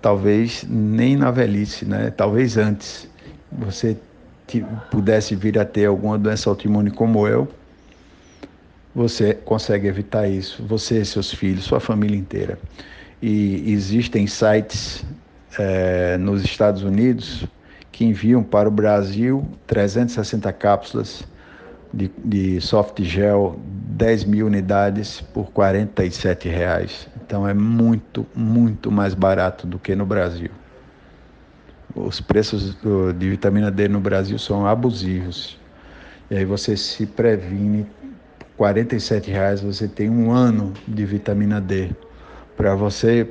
Talvez 0.00 0.64
nem 0.66 1.14
na 1.14 1.30
velhice, 1.30 1.84
né? 1.84 2.10
Talvez 2.10 2.56
antes 2.56 3.08
você 3.52 3.96
pudesse 4.90 5.36
vir 5.36 5.58
a 5.58 5.64
ter 5.64 5.86
alguma 5.86 6.18
doença 6.18 6.48
autoimune 6.48 6.90
como 6.90 7.28
eu, 7.28 7.46
você 8.94 9.34
consegue 9.34 9.86
evitar 9.86 10.28
isso. 10.28 10.64
Você, 10.66 11.04
seus 11.04 11.32
filhos, 11.32 11.64
sua 11.64 11.80
família 11.80 12.16
inteira. 12.16 12.58
E 13.22 13.72
existem 13.72 14.26
sites 14.26 15.04
é, 15.58 16.16
nos 16.16 16.42
Estados 16.42 16.82
Unidos 16.82 17.46
que 17.92 18.04
enviam 18.04 18.42
para 18.42 18.68
o 18.68 18.72
Brasil 18.72 19.46
360 19.66 20.50
cápsulas 20.54 21.22
de, 21.92 22.10
de 22.24 22.60
soft 22.60 23.02
gel, 23.02 23.60
10 23.64 24.24
mil 24.24 24.46
unidades 24.46 25.20
por 25.20 25.50
47 25.50 26.48
reais. 26.48 27.08
Então 27.22 27.46
é 27.46 27.52
muito, 27.52 28.26
muito 28.34 28.90
mais 28.90 29.12
barato 29.12 29.66
do 29.66 29.78
que 29.78 29.94
no 29.94 30.06
Brasil. 30.06 30.50
Os 31.94 32.20
preços 32.20 32.74
do, 32.76 33.12
de 33.12 33.30
vitamina 33.30 33.70
D 33.70 33.88
no 33.88 34.00
Brasil 34.00 34.38
são 34.38 34.66
abusivos. 34.66 35.58
E 36.30 36.36
aí 36.36 36.44
você 36.44 36.76
se 36.76 37.04
previne, 37.04 37.86
47 38.60 39.30
reais 39.30 39.62
você 39.62 39.88
tem 39.88 40.10
um 40.10 40.30
ano 40.30 40.74
de 40.86 41.06
vitamina 41.06 41.58
D 41.58 41.92
para 42.58 42.74
você 42.74 43.26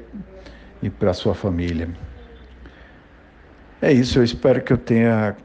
e 0.82 0.90
para 0.90 1.14
sua 1.14 1.36
família. 1.36 1.88
É 3.80 3.94
isso, 3.94 4.18
eu 4.18 4.24
espero 4.24 4.60
que 4.60 4.74
eu 4.74 4.78
tenha 4.78 5.38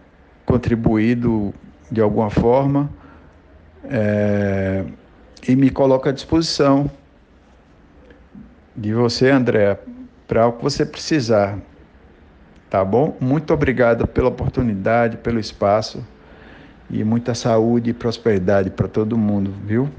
contribuído 0.46 1.52
de 1.92 2.00
alguma 2.00 2.30
forma 2.30 2.88
é, 3.84 4.86
e 5.46 5.54
me 5.54 5.68
coloco 5.68 6.08
à 6.08 6.12
disposição 6.12 6.90
de 8.74 8.94
você, 8.94 9.28
André, 9.28 9.78
para 10.26 10.46
o 10.46 10.52
que 10.54 10.62
você 10.62 10.86
precisar. 10.86 11.58
Tá 12.70 12.82
bom? 12.82 13.18
Muito 13.20 13.52
obrigado 13.52 14.06
pela 14.06 14.30
oportunidade, 14.30 15.18
pelo 15.18 15.38
espaço 15.38 16.02
e 16.94 17.02
muita 17.02 17.34
saúde 17.34 17.90
e 17.90 17.92
prosperidade 17.92 18.70
para 18.70 18.86
todo 18.86 19.18
mundo, 19.18 19.52
viu? 19.64 19.90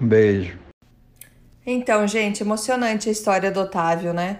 Um 0.00 0.06
beijo. 0.06 0.58
Então, 1.66 2.06
gente, 2.06 2.42
emocionante 2.42 3.10
a 3.10 3.12
história 3.12 3.50
do 3.50 3.60
Otávio, 3.60 4.14
né? 4.14 4.38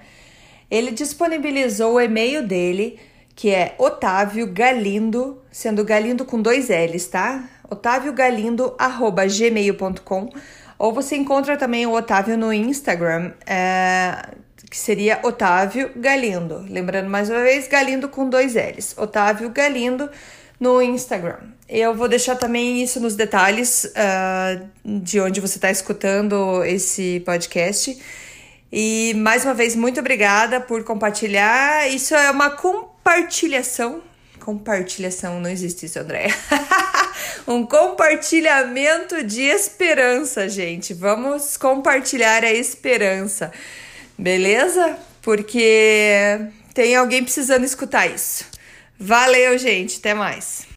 Ele 0.71 0.91
disponibilizou 0.91 1.95
o 1.95 2.01
e-mail 2.01 2.47
dele, 2.47 2.99
que 3.35 3.51
é 3.51 3.75
Otávio 3.79 4.47
Galindo, 4.51 5.43
sendo 5.51 5.85
Galindo 5.85 6.25
com 6.25 6.41
dois 6.41 6.71
L's, 6.71 7.07
tá? 7.07 7.47
otaviogalindo@gmail.com 7.71 10.31
ou 10.79 10.93
você 10.93 11.17
encontra 11.17 11.57
também 11.57 11.87
o 11.87 11.93
Otávio 11.93 12.39
no 12.39 12.53
Instagram, 12.53 13.33
é, 13.45 14.29
que 14.71 14.77
seria 14.77 15.19
Otávio 15.23 15.91
Galindo. 15.97 16.65
Lembrando 16.71 17.11
mais 17.11 17.29
uma 17.29 17.43
vez, 17.43 17.67
Galindo 17.69 18.09
com 18.09 18.29
dois 18.29 18.55
L's. 18.55 18.97
Otávio 18.97 19.51
Galindo 19.51 20.09
no 20.59 20.83
Instagram. 20.83 21.39
Eu 21.69 21.95
vou 21.95 22.09
deixar 22.09 22.37
também 22.37 22.83
isso 22.83 22.99
nos 22.99 23.15
detalhes 23.15 23.85
uh, 23.85 24.69
de 24.85 25.21
onde 25.21 25.41
você 25.41 25.59
está 25.59 25.71
escutando 25.71 26.65
esse 26.65 27.21
podcast. 27.21 27.99
E 28.73 29.15
mais 29.15 29.45
uma 29.45 29.55
vez, 29.55 29.77
muito 29.77 30.01
obrigada 30.01 30.61
por 30.61 30.83
compartilhar. 30.83 31.89
Isso 31.89 32.15
é 32.15 32.31
uma 32.31 32.51
compartilhação. 32.51 34.03
Compartilhação, 34.41 35.41
não 35.41 35.51
existe 35.51 35.85
isso, 35.85 35.99
André. 35.99 36.29
um 37.47 37.67
compartilhamento 37.67 39.23
de 39.23 39.43
esperança, 39.43 40.49
gente. 40.49 40.95
Vamos 40.95 41.59
compartilhar 41.59 42.45
a 42.45 42.53
esperança, 42.53 43.53
beleza? 44.17 44.99
Porque 45.21 46.41
tem 46.73 46.97
alguém 46.97 47.23
precisando 47.23 47.65
escutar 47.65 48.07
isso. 48.07 48.48
Valeu, 48.99 49.57
gente. 49.59 49.99
Até 49.99 50.15
mais. 50.15 50.68